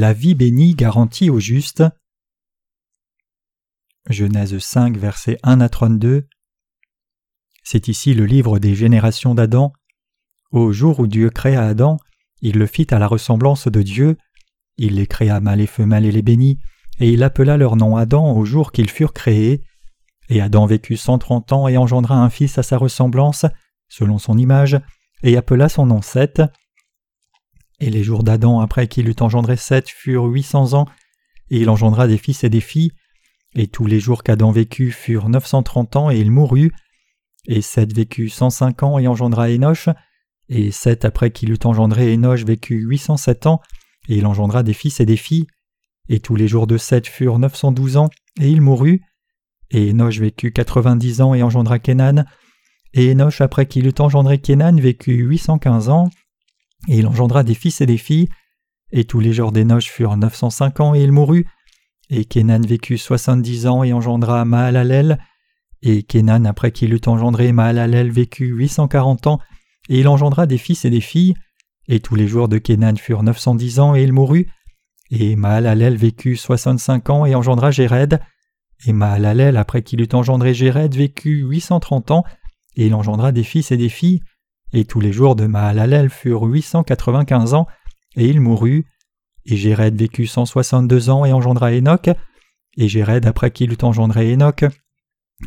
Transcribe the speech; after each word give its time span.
La 0.00 0.12
vie 0.12 0.36
bénie 0.36 0.76
garantie 0.76 1.28
au 1.28 1.40
juste. 1.40 1.82
Genèse 4.08 4.56
5, 4.56 4.96
versets 4.96 5.38
1 5.42 5.60
à 5.60 5.68
32. 5.68 6.28
C'est 7.64 7.88
ici 7.88 8.14
le 8.14 8.24
livre 8.24 8.60
des 8.60 8.76
générations 8.76 9.34
d'Adam. 9.34 9.72
Au 10.52 10.70
jour 10.70 11.00
où 11.00 11.08
Dieu 11.08 11.30
créa 11.30 11.66
Adam, 11.66 11.96
il 12.42 12.58
le 12.58 12.66
fit 12.66 12.86
à 12.92 13.00
la 13.00 13.08
ressemblance 13.08 13.66
de 13.66 13.82
Dieu. 13.82 14.16
Il 14.76 14.94
les 14.94 15.08
créa 15.08 15.40
mâles 15.40 15.62
et 15.62 15.66
femelles 15.66 16.06
et 16.06 16.12
les 16.12 16.22
bénit, 16.22 16.60
et 17.00 17.10
il 17.10 17.24
appela 17.24 17.56
leur 17.56 17.74
nom 17.74 17.96
Adam 17.96 18.36
au 18.36 18.44
jour 18.44 18.70
qu'ils 18.70 18.90
furent 18.90 19.12
créés. 19.12 19.64
Et 20.28 20.40
Adam 20.40 20.66
vécut 20.66 20.96
cent 20.96 21.18
trente 21.18 21.52
ans 21.52 21.66
et 21.66 21.76
engendra 21.76 22.22
un 22.22 22.30
fils 22.30 22.56
à 22.56 22.62
sa 22.62 22.78
ressemblance, 22.78 23.46
selon 23.88 24.18
son 24.18 24.38
image, 24.38 24.80
et 25.24 25.36
appela 25.36 25.68
son 25.68 25.86
nom 25.86 26.02
Seth. 26.02 26.40
Et 27.80 27.90
les 27.90 28.02
jours 28.02 28.24
d'Adam 28.24 28.60
après 28.60 28.88
qu'il 28.88 29.08
eut 29.08 29.16
engendré 29.20 29.56
Seth 29.56 29.88
furent 29.88 30.24
huit 30.24 30.42
cents 30.42 30.74
ans, 30.74 30.86
et 31.50 31.58
il 31.58 31.70
engendra 31.70 32.08
des 32.08 32.18
fils 32.18 32.44
et 32.44 32.50
des 32.50 32.60
filles. 32.60 32.92
Et 33.54 33.68
tous 33.68 33.86
les 33.86 34.00
jours 34.00 34.22
qu'Adam 34.22 34.50
vécut 34.50 34.90
furent 34.90 35.28
neuf 35.28 35.46
cent 35.46 35.62
trente 35.62 35.96
ans, 35.96 36.10
et 36.10 36.18
il 36.18 36.30
mourut. 36.30 36.72
Et 37.46 37.62
Seth 37.62 37.94
vécut 37.94 38.28
cent 38.28 38.50
cinq 38.50 38.82
ans 38.82 38.98
et 38.98 39.06
engendra 39.06 39.48
Enoch. 39.48 39.88
Et 40.48 40.70
Seth, 40.70 41.04
après 41.04 41.30
qu'il 41.30 41.50
eut 41.50 41.58
engendré 41.64 42.12
Enoch, 42.12 42.40
vécut 42.40 42.80
huit 42.80 42.98
cent 42.98 43.16
sept 43.16 43.46
ans, 43.46 43.60
et 44.08 44.16
il 44.16 44.26
engendra 44.26 44.62
des 44.62 44.74
fils 44.74 45.00
et 45.00 45.06
des 45.06 45.16
filles. 45.16 45.46
Et 46.08 46.20
tous 46.20 46.36
les 46.36 46.48
jours 46.48 46.66
de 46.66 46.78
Seth 46.78 47.06
furent 47.06 47.38
neuf 47.38 47.54
cent 47.54 47.70
douze 47.70 47.96
ans, 47.96 48.10
et 48.40 48.50
il 48.50 48.60
mourut. 48.60 49.02
Et 49.70 49.90
Enoch 49.90 50.14
vécut 50.14 50.52
quatre-vingt-dix 50.52 51.20
ans 51.20 51.34
et 51.34 51.42
engendra 51.42 51.78
Kenan. 51.78 52.24
Et 52.92 53.12
Enoch, 53.12 53.40
après 53.40 53.66
qu'il 53.66 53.86
eut 53.86 53.94
engendré 53.98 54.38
Kenan, 54.38 54.76
vécut 54.76 55.16
huit 55.16 55.38
cent 55.38 55.58
quinze 55.58 55.88
ans, 55.90 56.10
et 56.86 56.98
il 56.98 57.06
engendra 57.06 57.42
des 57.42 57.54
fils 57.54 57.80
et 57.80 57.86
des 57.86 57.98
filles. 57.98 58.28
Et 58.92 59.04
tous 59.04 59.20
les 59.20 59.32
jours 59.32 59.52
d'Enoch 59.52 59.82
furent 59.82 60.16
neuf 60.16 60.34
cent 60.34 60.50
cinq 60.50 60.80
ans, 60.80 60.94
et 60.94 61.02
il 61.02 61.12
mourut. 61.12 61.46
Et 62.10 62.24
Kenan 62.24 62.60
vécut 62.60 62.98
soixante-dix 62.98 63.66
ans 63.66 63.82
et 63.82 63.92
engendra 63.92 64.44
Mahalalel. 64.44 65.18
Et 65.82 66.02
Kenan, 66.02 66.44
après 66.44 66.72
qu'il 66.72 66.94
eut 66.94 67.00
engendré 67.06 67.52
Mahalalel, 67.52 68.10
vécut 68.10 68.48
huit 68.48 68.68
cent 68.68 68.88
quarante 68.88 69.26
ans, 69.26 69.40
et 69.88 70.00
il 70.00 70.08
engendra 70.08 70.46
des 70.46 70.58
fils 70.58 70.84
et 70.84 70.90
des 70.90 71.00
filles. 71.00 71.34
Et 71.88 72.00
tous 72.00 72.14
les 72.14 72.28
jours 72.28 72.48
de 72.48 72.58
Kenan 72.58 72.96
furent 72.96 73.22
neuf 73.22 73.38
cent 73.38 73.54
dix 73.54 73.78
ans, 73.78 73.94
et 73.94 74.02
il 74.02 74.12
mourut. 74.12 74.48
Et 75.10 75.36
Mahalalel 75.36 75.96
vécut 75.96 76.36
soixante-cinq 76.36 77.10
ans 77.10 77.24
et 77.26 77.34
engendra 77.34 77.70
Jéred. 77.70 78.20
Et 78.86 78.92
Mahalalel, 78.92 79.56
après 79.56 79.82
qu'il 79.82 80.00
eut 80.00 80.08
engendré 80.12 80.54
Jéred, 80.54 80.94
vécut 80.94 81.42
huit 81.42 81.60
cent 81.60 81.80
trente 81.80 82.10
ans, 82.10 82.24
et 82.76 82.86
il 82.86 82.94
engendra 82.94 83.32
des 83.32 83.42
fils 83.42 83.70
et 83.70 83.76
des 83.76 83.88
filles. 83.88 84.20
Et 84.72 84.84
tous 84.84 85.00
les 85.00 85.12
jours 85.12 85.34
de 85.36 85.46
Mahalalel 85.46 86.10
furent 86.10 86.44
huit 86.44 86.62
cent 86.62 86.82
quatre-vingt-quinze 86.82 87.54
ans, 87.54 87.66
et 88.16 88.26
il 88.26 88.40
mourut. 88.40 88.86
Et 89.46 89.56
Jéred 89.56 89.96
vécut 89.96 90.26
cent 90.26 90.44
soixante-deux 90.44 91.08
ans 91.08 91.24
et 91.24 91.32
engendra 91.32 91.72
Enoch. 91.72 92.10
Et 92.76 92.88
Jéred, 92.88 93.26
après 93.26 93.50
qu'il 93.50 93.72
eut 93.72 93.78
engendré 93.82 94.32
Enoch, 94.32 94.64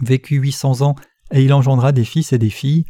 vécut 0.01 0.37
huit 0.37 0.51
cents 0.51 0.81
ans, 0.81 0.95
et 1.31 1.43
il 1.43 1.53
engendra 1.53 1.91
des 1.91 2.03
fils 2.03 2.33
et 2.33 2.39
des 2.39 2.49
filles. 2.49 2.85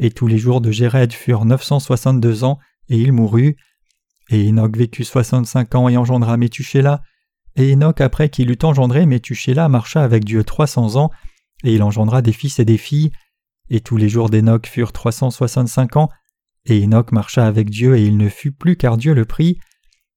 Et 0.00 0.10
tous 0.10 0.26
les 0.26 0.38
jours 0.38 0.60
de 0.60 0.70
Jéred 0.70 1.12
furent 1.12 1.44
neuf 1.44 1.62
cent 1.62 1.80
soixante-deux 1.80 2.44
ans, 2.44 2.58
et 2.88 2.98
il 2.98 3.12
mourut. 3.12 3.56
Et 4.30 4.48
Enoch 4.48 4.76
vécut 4.76 5.04
soixante-cinq 5.04 5.74
ans 5.74 5.88
et 5.88 5.96
engendra 5.96 6.36
Métuchéla. 6.36 7.02
Et 7.56 7.72
Enoch, 7.72 8.00
après 8.00 8.28
qu'il 8.28 8.50
eut 8.50 8.58
engendré 8.62 9.06
Métuchéla, 9.06 9.68
marcha 9.68 10.02
avec 10.02 10.24
Dieu 10.24 10.44
trois 10.44 10.66
cents 10.66 10.96
ans, 10.96 11.10
et 11.64 11.74
il 11.74 11.82
engendra 11.82 12.20
des 12.20 12.32
fils 12.32 12.58
et 12.58 12.64
des 12.64 12.78
filles. 12.78 13.10
Et 13.70 13.80
tous 13.80 13.96
les 13.96 14.08
jours 14.08 14.30
d'Enoch 14.30 14.66
furent 14.66 14.92
trois 14.92 15.12
cent 15.12 15.30
soixante-cinq 15.30 15.96
ans, 15.96 16.08
et 16.64 16.82
Enoch 16.82 17.12
marcha 17.12 17.46
avec 17.46 17.70
Dieu, 17.70 17.96
et 17.96 18.04
il 18.04 18.16
ne 18.16 18.28
fut 18.28 18.52
plus 18.52 18.76
car 18.76 18.96
Dieu 18.96 19.14
le 19.14 19.24
prit. 19.24 19.58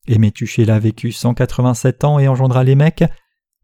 Et 0.08 0.18
Métuchéla 0.18 0.80
vécut 0.80 1.12
cent 1.12 1.34
quatre-vingt-sept 1.34 2.04
ans 2.04 2.18
et 2.20 2.28
engendra 2.28 2.64
les 2.64 2.76
mecs. 2.76 3.04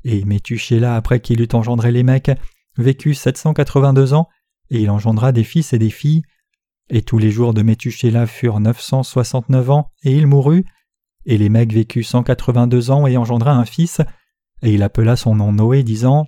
Et 0.03 0.23
Métuchéla, 0.23 0.95
après 0.95 1.19
qu'il 1.19 1.41
eut 1.41 1.47
engendré 1.53 1.91
les 1.91 2.03
mecs, 2.03 2.31
vécut 2.77 3.15
sept 3.15 3.37
cent 3.37 3.53
quatre-vingt-deux 3.53 4.13
ans, 4.13 4.27
et 4.69 4.81
il 4.81 4.89
engendra 4.89 5.31
des 5.31 5.43
fils 5.43 5.73
et 5.73 5.79
des 5.79 5.89
filles. 5.89 6.21
Et 6.89 7.01
tous 7.01 7.17
les 7.17 7.31
jours 7.31 7.53
de 7.53 7.63
Métuchéla 7.63 8.27
furent 8.27 8.59
neuf 8.59 8.79
cent 8.79 9.03
soixante-neuf 9.03 9.69
ans, 9.69 9.91
et 10.03 10.15
il 10.15 10.27
mourut. 10.27 10.65
Et 11.25 11.37
les 11.37 11.49
mecs 11.49 11.73
vécut 11.73 12.03
cent 12.03 12.23
quatre-vingt-deux 12.23 12.91
ans 12.91 13.07
et 13.07 13.17
engendra 13.17 13.51
un 13.51 13.65
fils, 13.65 13.99
et 14.61 14.73
il 14.73 14.83
appela 14.83 15.15
son 15.15 15.35
nom 15.35 15.51
Noé, 15.51 15.83
disant 15.83 16.25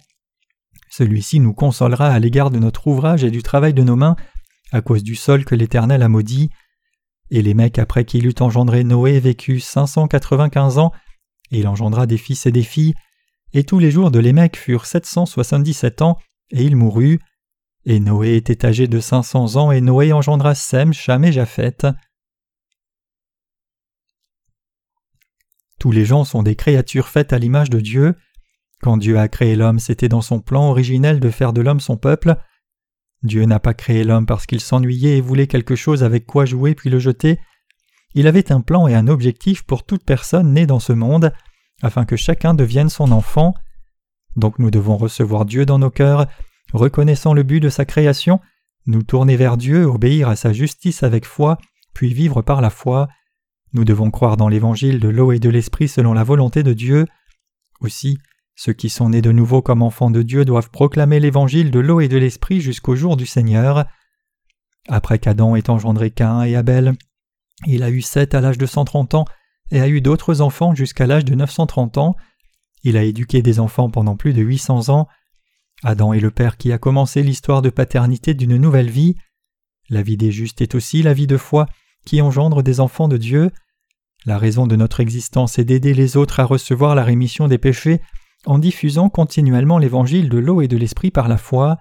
Celui-ci 0.90 1.40
nous 1.40 1.54
consolera 1.54 2.08
à 2.08 2.20
l'égard 2.20 2.50
de 2.50 2.60
notre 2.60 2.88
ouvrage 2.88 3.24
et 3.24 3.32
du 3.32 3.44
travail 3.44 3.74
de 3.74 3.84
nos 3.84 3.96
mains, 3.96 4.16
à 4.72 4.82
cause 4.82 5.04
du 5.04 5.16
sol 5.16 5.46
que 5.46 5.56
l'Éternel 5.56 6.02
a 6.02 6.10
maudit. 6.10 6.50
Et 7.32 7.42
les 7.44 7.56
après 7.78 8.06
qu'il 8.06 8.26
eut 8.26 8.36
engendré 8.40 8.84
Noé, 8.84 9.20
vécut 9.20 9.60
cinq 9.60 9.86
cent 9.86 10.08
quatre-vingt-quinze 10.08 10.80
ans, 10.80 10.92
et 11.52 11.60
il 11.60 11.68
engendra 11.68 12.08
des 12.08 12.18
fils 12.18 12.46
et 12.48 12.52
des 12.52 12.64
filles, 12.64 12.96
et 13.54 13.64
tous 13.64 13.80
les 13.80 13.92
jours 13.92 14.12
de 14.12 14.20
Lémec 14.20 14.58
furent 14.58 14.86
sept 14.86 15.06
cent 15.06 15.26
soixante-dix-sept 15.26 16.02
ans, 16.02 16.18
et 16.52 16.64
il 16.64 16.76
mourut. 16.76 17.20
Et 17.86 18.00
Noé 18.00 18.36
était 18.36 18.66
âgé 18.66 18.88
de 18.88 19.00
cinq 19.00 19.24
cents 19.24 19.56
ans, 19.56 19.72
et 19.72 19.82
Noé 19.82 20.12
engendra 20.12 20.54
Sem, 20.56 20.92
Cham 20.92 21.24
et 21.24 21.32
Japheth. 21.32 21.88
Tous 25.80 25.92
les 25.92 26.06
gens 26.06 26.26
sont 26.26 26.44
des 26.44 26.56
créatures 26.56 27.08
faites 27.08 27.32
à 27.32 27.40
l'image 27.40 27.70
de 27.70 27.80
Dieu. 27.80 28.16
Quand 28.82 28.98
Dieu 28.98 29.20
a 29.20 29.28
créé 29.28 29.56
l'homme, 29.56 29.80
c'était 29.80 30.10
dans 30.10 30.22
son 30.22 30.40
plan 30.40 30.70
originel 30.70 31.20
de 31.20 31.30
faire 31.30 31.54
de 31.54 31.62
l'homme 31.62 31.82
son 31.82 31.98
peuple. 31.98 32.38
Dieu 33.24 33.44
n'a 33.44 33.60
pas 33.60 33.74
créé 33.74 34.04
l'homme 34.04 34.26
parce 34.26 34.46
qu'il 34.46 34.62
s'ennuyait 34.62 35.18
et 35.18 35.22
voulait 35.22 35.48
quelque 35.48 35.76
chose 35.76 36.04
avec 36.04 36.26
quoi 36.26 36.46
jouer 36.46 36.76
puis 36.76 36.90
le 36.90 37.00
jeter. 37.00 37.40
Il 38.16 38.28
avait 38.28 38.52
un 38.52 38.62
plan 38.62 38.88
et 38.88 38.96
un 38.96 39.08
objectif 39.08 39.64
pour 39.64 39.84
toute 39.84 40.04
personne 40.04 40.54
née 40.54 40.66
dans 40.66 40.80
ce 40.80 40.94
monde, 40.94 41.34
afin 41.82 42.06
que 42.06 42.16
chacun 42.16 42.54
devienne 42.54 42.90
son 42.90 43.12
enfant. 43.12 43.54
Donc 44.36 44.60
nous 44.60 44.72
devons 44.72 44.98
recevoir 44.98 45.46
Dieu 45.46 45.66
dans 45.66 45.80
nos 45.80 45.90
cœurs, 45.90 46.28
reconnaissant 46.74 47.34
le 47.34 47.44
but 47.44 47.60
de 47.60 47.70
sa 47.70 47.86
création, 47.86 48.40
nous 48.86 49.04
tourner 49.04 49.36
vers 49.36 49.58
Dieu, 49.58 49.86
obéir 49.86 50.30
à 50.30 50.36
sa 50.36 50.54
justice 50.54 51.04
avec 51.04 51.26
foi, 51.26 51.58
puis 51.94 52.14
vivre 52.14 52.42
par 52.42 52.62
la 52.62 52.70
foi. 52.70 53.10
Nous 53.74 53.84
devons 53.84 54.10
croire 54.10 54.38
dans 54.38 54.48
l'évangile 54.48 55.00
de 55.00 55.10
l'eau 55.10 55.32
et 55.32 55.40
de 55.40 55.50
l'esprit 55.50 55.88
selon 55.88 56.14
la 56.14 56.24
volonté 56.24 56.64
de 56.64 56.74
Dieu. 56.74 57.06
Aussi, 57.82 58.18
ceux 58.62 58.74
qui 58.74 58.90
sont 58.90 59.08
nés 59.08 59.22
de 59.22 59.32
nouveau 59.32 59.62
comme 59.62 59.82
enfants 59.82 60.12
de 60.12 60.22
Dieu 60.22 60.44
doivent 60.44 60.70
proclamer 60.70 61.22
l'évangile 61.22 61.72
de 61.72 61.80
l'eau 61.80 62.02
et 62.02 62.10
de 62.10 62.18
l'esprit 62.18 62.60
jusqu'au 62.60 62.94
jour 62.94 63.16
du 63.16 63.26
Seigneur. 63.26 63.86
Après 64.90 65.18
qu'Adam 65.18 65.56
ait 65.56 65.70
engendré 65.70 66.12
Cain 66.12 66.44
et 66.44 66.58
Abel, 66.58 66.92
il 67.68 67.84
a 67.84 67.90
eu 67.90 68.02
sept 68.02 68.36
à 68.36 68.42
l'âge 68.42 68.58
de 68.58 68.66
cent 68.66 68.84
trente 68.84 69.14
ans 69.14 69.24
et 69.72 69.80
a 69.80 69.88
eu 69.88 70.02
d'autres 70.02 70.42
enfants 70.42 70.76
jusqu'à 70.76 71.08
l'âge 71.08 71.24
de 71.24 71.36
neuf 71.36 71.52
cent 71.52 71.68
trente 71.68 71.98
ans. 71.98 72.18
Il 72.84 72.98
a 72.98 73.04
éduqué 73.04 73.42
des 73.42 73.62
enfants 73.62 73.90
pendant 73.90 74.18
plus 74.18 74.34
de 74.34 74.42
huit 74.42 74.58
cents 74.58 74.90
ans. 74.90 75.08
Adam 75.82 76.12
est 76.12 76.20
le 76.20 76.30
père 76.30 76.58
qui 76.58 76.74
a 76.74 76.78
commencé 76.78 77.24
l'histoire 77.24 77.62
de 77.62 77.70
paternité 77.70 78.34
d'une 78.34 78.58
nouvelle 78.58 78.90
vie. 78.90 79.16
La 79.90 80.02
vie 80.02 80.18
des 80.18 80.34
justes 80.34 80.60
est 80.60 80.76
aussi 80.76 81.02
la 81.02 81.14
vie 81.14 81.28
de 81.28 81.38
foi 81.38 81.68
qui 82.06 82.22
engendre 82.22 82.62
des 82.62 82.82
enfants 82.82 83.08
de 83.08 83.16
Dieu. 83.16 83.52
La 84.26 84.38
raison 84.38 84.68
de 84.68 84.76
notre 84.76 85.00
existence 85.00 85.60
est 85.60 85.64
d'aider 85.64 85.94
les 85.94 86.18
autres 86.18 86.42
à 86.42 86.44
recevoir 86.44 86.94
la 86.94 87.06
rémission 87.06 87.48
des 87.48 87.58
péchés 87.58 88.02
en 88.46 88.60
diffusant 88.60 89.10
continuellement 89.10 89.78
l'évangile 89.78 90.30
de 90.30 90.38
l'eau 90.38 90.62
et 90.62 90.68
de 90.68 90.78
l'esprit 90.78 91.12
par 91.12 91.28
la 91.28 91.38
foi. 91.38 91.78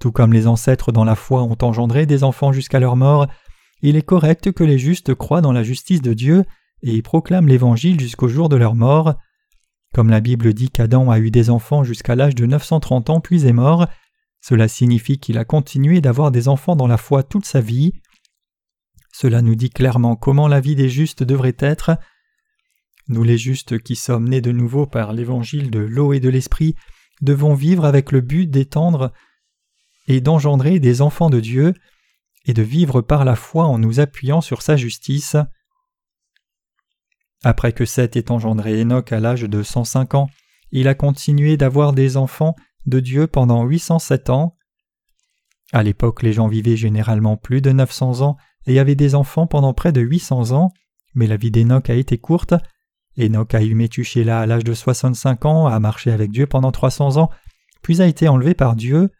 Tout 0.00 0.12
comme 0.12 0.32
les 0.32 0.46
ancêtres 0.46 0.92
dans 0.92 1.04
la 1.04 1.14
foi 1.14 1.42
ont 1.42 1.58
engendré 1.62 2.06
des 2.06 2.24
enfants 2.24 2.52
jusqu'à 2.52 2.80
leur 2.80 2.96
mort, 2.96 3.26
il 3.82 3.96
est 3.96 4.02
correct 4.02 4.52
que 4.52 4.64
les 4.64 4.78
justes 4.78 5.14
croient 5.14 5.40
dans 5.40 5.52
la 5.52 5.62
justice 5.62 6.02
de 6.02 6.14
Dieu 6.14 6.44
et 6.82 6.94
y 6.94 7.02
proclament 7.02 7.48
l'évangile 7.48 8.00
jusqu'au 8.00 8.28
jour 8.28 8.48
de 8.48 8.56
leur 8.56 8.74
mort. 8.74 9.14
Comme 9.94 10.10
la 10.10 10.20
Bible 10.20 10.54
dit 10.54 10.70
qu'Adam 10.70 11.10
a 11.10 11.18
eu 11.18 11.30
des 11.30 11.50
enfants 11.50 11.82
jusqu'à 11.82 12.14
l'âge 12.14 12.34
de 12.34 12.46
930 12.46 13.10
ans 13.10 13.20
puis 13.20 13.46
est 13.46 13.52
mort, 13.52 13.86
cela 14.40 14.68
signifie 14.68 15.18
qu'il 15.18 15.38
a 15.38 15.44
continué 15.44 16.00
d'avoir 16.00 16.30
des 16.30 16.48
enfants 16.48 16.76
dans 16.76 16.86
la 16.86 16.96
foi 16.96 17.22
toute 17.22 17.44
sa 17.44 17.60
vie. 17.60 17.92
Cela 19.12 19.42
nous 19.42 19.54
dit 19.54 19.70
clairement 19.70 20.16
comment 20.16 20.48
la 20.48 20.60
vie 20.60 20.76
des 20.76 20.88
justes 20.88 21.22
devrait 21.22 21.56
être. 21.58 21.98
Nous 23.10 23.24
les 23.24 23.38
justes 23.38 23.80
qui 23.80 23.96
sommes 23.96 24.28
nés 24.28 24.40
de 24.40 24.52
nouveau 24.52 24.86
par 24.86 25.12
l'évangile 25.12 25.72
de 25.72 25.80
l'eau 25.80 26.12
et 26.12 26.20
de 26.20 26.28
l'esprit 26.28 26.76
devons 27.22 27.54
vivre 27.54 27.84
avec 27.84 28.12
le 28.12 28.20
but 28.20 28.46
d'étendre 28.48 29.12
et 30.06 30.20
d'engendrer 30.20 30.78
des 30.78 31.02
enfants 31.02 31.28
de 31.28 31.40
Dieu 31.40 31.74
et 32.46 32.54
de 32.54 32.62
vivre 32.62 33.00
par 33.00 33.24
la 33.24 33.34
foi 33.34 33.64
en 33.64 33.78
nous 33.78 33.98
appuyant 33.98 34.40
sur 34.40 34.62
sa 34.62 34.76
justice. 34.76 35.34
Après 37.42 37.72
que 37.72 37.84
Seth 37.84 38.14
ait 38.14 38.30
engendré 38.30 38.80
Enoch 38.80 39.10
à 39.10 39.18
l'âge 39.18 39.42
de 39.42 39.60
105 39.64 40.14
ans, 40.14 40.30
il 40.70 40.86
a 40.86 40.94
continué 40.94 41.56
d'avoir 41.56 41.92
des 41.92 42.16
enfants 42.16 42.54
de 42.86 43.00
Dieu 43.00 43.26
pendant 43.26 43.64
807 43.64 44.30
ans. 44.30 44.56
À 45.72 45.82
l'époque, 45.82 46.22
les 46.22 46.32
gens 46.32 46.46
vivaient 46.46 46.76
généralement 46.76 47.36
plus 47.36 47.60
de 47.60 47.72
900 47.72 48.20
ans 48.20 48.36
et 48.68 48.78
avaient 48.78 48.94
des 48.94 49.16
enfants 49.16 49.48
pendant 49.48 49.74
près 49.74 49.90
de 49.90 50.00
800 50.00 50.52
ans, 50.52 50.72
mais 51.14 51.26
la 51.26 51.36
vie 51.36 51.50
d'Enoch 51.50 51.90
a 51.90 51.94
été 51.94 52.16
courte. 52.16 52.54
Enoch 53.20 53.54
a 53.54 53.62
eu 53.62 53.74
Métuchéla 53.74 54.40
à 54.40 54.46
l'âge 54.46 54.64
de 54.64 54.74
65 54.74 55.44
ans, 55.44 55.66
a 55.66 55.78
marché 55.80 56.10
avec 56.10 56.30
Dieu 56.30 56.46
pendant 56.46 56.72
300 56.72 57.16
ans, 57.16 57.30
puis 57.82 58.02
a 58.02 58.06
été 58.06 58.28
enlevé 58.28 58.54
par 58.54 58.76
Dieu. 58.76 59.10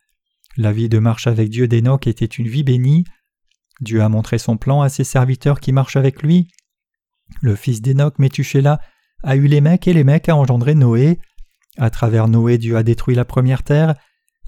La 0.57 0.73
vie 0.73 0.89
de 0.89 0.99
marche 0.99 1.27
avec 1.27 1.49
Dieu 1.49 1.69
d'Enoch 1.69 2.07
était 2.07 2.25
une 2.25 2.49
vie 2.49 2.65
bénie. 2.65 3.05
Dieu 3.81 4.03
a 4.03 4.09
montré 4.09 4.39
son 4.39 4.57
plan 4.57 4.83
à 4.83 4.89
ses 4.89 5.05
serviteurs 5.05 5.61
qui 5.61 5.73
marchent 5.73 5.97
avec 5.97 6.23
lui. 6.23 6.49
Le 7.41 7.55
fils 7.55 7.81
d'Enoch, 7.81 8.19
Métuchéla, 8.19 8.81
a 9.23 9.37
eu 9.37 9.47
les 9.47 9.61
mecs 9.61 9.87
et 9.87 9.93
les 9.93 10.05
mecs 10.05 10.29
a 10.29 10.37
engendré 10.37 10.75
Noé. 10.75 11.19
À 11.79 11.91
travers 11.91 12.29
Noé, 12.29 12.59
Dieu 12.59 12.77
a 12.77 12.83
détruit 12.83 13.15
la 13.15 13.25
première 13.25 13.63
terre. 13.63 13.95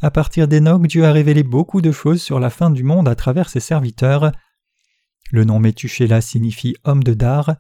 À 0.01 0.11
partir 0.11 0.49
d'Enoch, 0.49 0.87
Dieu 0.87 1.05
a 1.05 1.13
révélé 1.13 1.43
beaucoup 1.43 1.81
de 1.81 1.93
choses 1.93 2.21
sur 2.21 2.41
la 2.41 2.51
fin 2.51 2.71
du 2.71 2.83
monde 2.83 3.09
à 3.09 3.15
travers 3.15 3.49
ses 3.49 3.61
serviteurs. 3.61 4.33
Le 5.31 5.45
nom 5.45 5.61
Métuchéla 5.61 6.21
signifie 6.21 6.75
homme 6.85 7.05
de 7.05 7.15
Dar. 7.15 7.57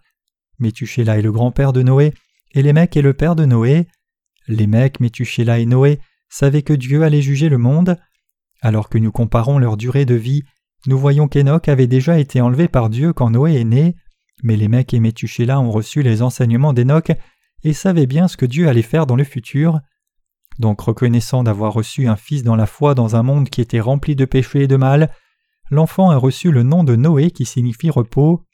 Métuchéla 0.62 1.18
est 1.18 1.22
le 1.22 1.32
grand-père 1.32 1.72
de 1.72 1.82
Noé, 1.82 2.14
et 2.52 2.62
Lémec 2.62 2.96
est 2.96 3.02
le 3.02 3.12
père 3.12 3.34
de 3.34 3.44
Noé. 3.44 3.88
Lémec, 4.46 5.00
Métuchéla 5.00 5.58
et 5.58 5.66
Noé 5.66 6.00
savaient 6.30 6.62
que 6.62 6.72
Dieu 6.72 7.02
allait 7.02 7.20
juger 7.20 7.48
le 7.48 7.58
monde. 7.58 7.98
Alors 8.60 8.88
que 8.88 8.98
nous 8.98 9.12
comparons 9.12 9.58
leur 9.58 9.76
durée 9.76 10.04
de 10.04 10.14
vie, 10.14 10.44
nous 10.86 10.98
voyons 10.98 11.28
qu'Enoch 11.28 11.68
avait 11.68 11.88
déjà 11.88 12.18
été 12.18 12.40
enlevé 12.40 12.68
par 12.68 12.90
Dieu 12.90 13.12
quand 13.12 13.30
Noé 13.30 13.60
est 13.60 13.64
né, 13.64 13.96
mais 14.42 14.56
Lémec 14.56 14.94
et 14.94 15.00
Métuchéla 15.00 15.60
ont 15.60 15.70
reçu 15.70 16.02
les 16.02 16.22
enseignements 16.22 16.72
d'Enoch 16.72 17.12
et 17.64 17.72
savaient 17.72 18.06
bien 18.06 18.28
ce 18.28 18.36
que 18.36 18.46
Dieu 18.46 18.68
allait 18.68 18.82
faire 18.82 19.06
dans 19.06 19.16
le 19.16 19.24
futur. 19.24 19.80
Donc 20.58 20.80
reconnaissant 20.80 21.42
d'avoir 21.42 21.72
reçu 21.72 22.06
un 22.06 22.16
fils 22.16 22.44
dans 22.44 22.56
la 22.56 22.66
foi 22.66 22.94
dans 22.94 23.16
un 23.16 23.22
monde 23.22 23.48
qui 23.48 23.60
était 23.60 23.80
rempli 23.80 24.14
de 24.14 24.24
péchés 24.24 24.62
et 24.62 24.68
de 24.68 24.76
mal, 24.76 25.12
l'enfant 25.70 26.10
a 26.10 26.16
reçu 26.16 26.52
le 26.52 26.62
nom 26.62 26.84
de 26.84 26.94
Noé 26.94 27.32
qui 27.32 27.46
signifie 27.46 27.90
repos. 27.90 28.44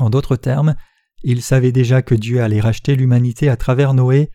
En 0.00 0.10
d'autres 0.10 0.36
termes, 0.36 0.74
il 1.24 1.42
savait 1.42 1.72
déjà 1.72 2.02
que 2.02 2.14
Dieu 2.14 2.42
allait 2.42 2.60
racheter 2.60 2.96
l'humanité 2.96 3.48
à 3.48 3.56
travers 3.56 3.94
Noé. 3.94 4.30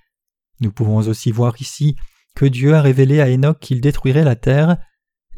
Nous 0.61 0.71
pouvons 0.71 0.97
aussi 0.97 1.31
voir 1.31 1.55
ici 1.59 1.95
que 2.35 2.45
Dieu 2.45 2.75
a 2.75 2.81
révélé 2.81 3.21
à 3.21 3.29
Enoch 3.29 3.59
qu'il 3.59 3.81
détruirait 3.81 4.23
la 4.23 4.35
terre. 4.35 4.77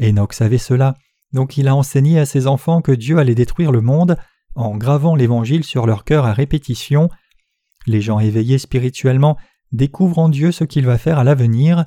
Enoch 0.01 0.33
savait 0.33 0.57
cela, 0.57 0.95
donc 1.33 1.57
il 1.57 1.67
a 1.67 1.75
enseigné 1.75 2.19
à 2.19 2.25
ses 2.25 2.47
enfants 2.47 2.81
que 2.81 2.91
Dieu 2.91 3.17
allait 3.17 3.35
détruire 3.35 3.71
le 3.71 3.81
monde 3.81 4.17
en 4.55 4.77
gravant 4.77 5.15
l'Évangile 5.15 5.63
sur 5.63 5.85
leur 5.85 6.03
cœur 6.03 6.25
à 6.25 6.33
répétition. 6.33 7.09
Les 7.85 8.01
gens 8.01 8.19
éveillés 8.19 8.57
spirituellement 8.57 9.37
découvrent 9.71 10.19
en 10.19 10.29
Dieu 10.29 10.51
ce 10.51 10.63
qu'il 10.63 10.85
va 10.85 10.97
faire 10.97 11.19
à 11.19 11.23
l'avenir. 11.23 11.85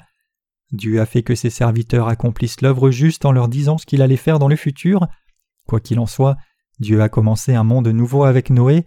Dieu 0.72 1.00
a 1.00 1.06
fait 1.06 1.22
que 1.22 1.34
ses 1.34 1.50
serviteurs 1.50 2.08
accomplissent 2.08 2.60
l'œuvre 2.62 2.90
juste 2.90 3.24
en 3.24 3.32
leur 3.32 3.48
disant 3.48 3.78
ce 3.78 3.86
qu'il 3.86 4.02
allait 4.02 4.16
faire 4.16 4.38
dans 4.38 4.48
le 4.48 4.56
futur. 4.56 5.06
Quoi 5.66 5.80
qu'il 5.80 5.98
en 5.98 6.06
soit, 6.06 6.36
Dieu 6.78 7.02
a 7.02 7.08
commencé 7.08 7.54
un 7.54 7.64
monde 7.64 7.88
nouveau 7.88 8.24
avec 8.24 8.50
Noé. 8.50 8.86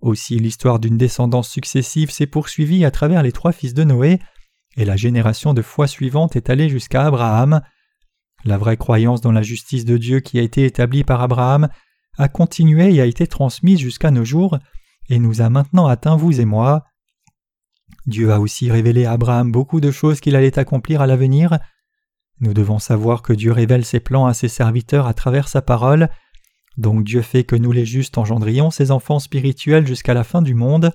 Aussi 0.00 0.38
l'histoire 0.38 0.78
d'une 0.78 0.98
descendance 0.98 1.48
successive 1.48 2.10
s'est 2.10 2.26
poursuivie 2.26 2.84
à 2.84 2.90
travers 2.90 3.22
les 3.22 3.32
trois 3.32 3.52
fils 3.52 3.74
de 3.74 3.84
Noé, 3.84 4.20
et 4.76 4.84
la 4.84 4.96
génération 4.96 5.54
de 5.54 5.62
foi 5.62 5.86
suivante 5.86 6.36
est 6.36 6.50
allée 6.50 6.68
jusqu'à 6.68 7.06
Abraham. 7.06 7.62
La 8.44 8.58
vraie 8.58 8.76
croyance 8.76 9.20
dans 9.20 9.32
la 9.32 9.42
justice 9.42 9.84
de 9.84 9.96
Dieu 9.96 10.20
qui 10.20 10.38
a 10.38 10.42
été 10.42 10.64
établie 10.64 11.02
par 11.02 11.22
Abraham 11.22 11.68
a 12.18 12.28
continué 12.28 12.94
et 12.94 13.00
a 13.00 13.06
été 13.06 13.26
transmise 13.26 13.78
jusqu'à 13.78 14.10
nos 14.10 14.24
jours, 14.24 14.58
et 15.08 15.18
nous 15.18 15.40
a 15.40 15.48
maintenant 15.48 15.86
atteint 15.86 16.16
vous 16.16 16.40
et 16.40 16.44
moi. 16.44 16.84
Dieu 18.06 18.32
a 18.32 18.40
aussi 18.40 18.70
révélé 18.70 19.04
à 19.04 19.12
Abraham 19.12 19.50
beaucoup 19.50 19.80
de 19.80 19.90
choses 19.90 20.20
qu'il 20.20 20.36
allait 20.36 20.58
accomplir 20.58 21.00
à 21.00 21.06
l'avenir. 21.06 21.58
Nous 22.40 22.54
devons 22.54 22.78
savoir 22.78 23.22
que 23.22 23.32
Dieu 23.32 23.52
révèle 23.52 23.84
ses 23.84 24.00
plans 24.00 24.26
à 24.26 24.34
ses 24.34 24.48
serviteurs 24.48 25.06
à 25.06 25.14
travers 25.14 25.48
sa 25.48 25.62
parole, 25.62 26.08
donc 26.76 27.04
Dieu 27.04 27.22
fait 27.22 27.44
que 27.44 27.56
nous 27.56 27.72
les 27.72 27.86
justes 27.86 28.18
engendrions 28.18 28.70
ses 28.70 28.90
enfants 28.90 29.18
spirituels 29.18 29.86
jusqu'à 29.86 30.14
la 30.14 30.24
fin 30.24 30.42
du 30.42 30.54
monde. 30.54 30.92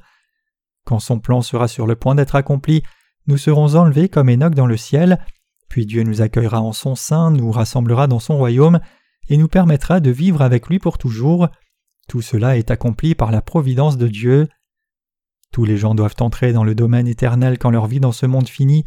Quand 0.86 1.00
son 1.00 1.20
plan 1.20 1.42
sera 1.42 1.68
sur 1.68 1.88
le 1.88 1.96
point 1.96 2.16
d'être 2.16 2.36
accompli, 2.36 2.84
nous 3.28 3.38
serons 3.38 3.76
enlevés 3.76 4.10
comme 4.10 4.30
Enoch 4.30 4.56
dans 4.56 4.68
le 4.68 4.78
ciel, 4.78 5.20
puis 5.70 5.86
Dieu 5.86 6.04
nous 6.04 6.22
accueillera 6.22 6.62
en 6.62 6.74
son 6.74 6.96
sein, 6.96 7.32
nous 7.32 7.52
rassemblera 7.52 8.08
dans 8.08 8.20
son 8.20 8.38
royaume, 8.38 8.80
et 9.30 9.38
nous 9.38 9.48
permettra 9.48 10.00
de 10.00 10.12
vivre 10.12 10.42
avec 10.42 10.68
lui 10.68 10.80
pour 10.80 10.98
toujours. 10.98 11.48
Tout 12.08 12.22
cela 12.22 12.58
est 12.58 12.72
accompli 12.72 13.16
par 13.16 13.32
la 13.32 13.42
providence 13.42 13.98
de 13.98 14.08
Dieu. 14.08 14.50
Tous 15.52 15.66
les 15.66 15.78
gens 15.78 15.96
doivent 15.96 16.16
entrer 16.20 16.54
dans 16.54 16.64
le 16.64 16.76
domaine 16.76 17.08
éternel 17.08 17.58
quand 17.58 17.70
leur 17.70 17.88
vie 17.88 18.00
dans 18.00 18.12
ce 18.12 18.26
monde 18.26 18.50
finit. 18.50 18.84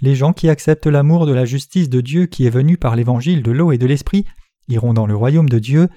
Les 0.00 0.14
gens 0.14 0.32
qui 0.32 0.48
acceptent 0.48 0.86
l'amour 0.86 1.26
de 1.26 1.32
la 1.32 1.44
justice 1.44 1.88
de 1.88 2.00
Dieu 2.00 2.26
qui 2.26 2.46
est 2.46 2.50
venu 2.50 2.76
par 2.76 2.96
l'évangile 2.96 3.42
de 3.42 3.50
l'eau 3.50 3.72
et 3.72 3.78
de 3.78 3.86
l'esprit 3.86 4.26
iront 4.68 4.94
dans 4.94 5.06
le 5.06 5.16
royaume 5.16 5.48
de 5.48 5.58
Dieu, 5.58 5.88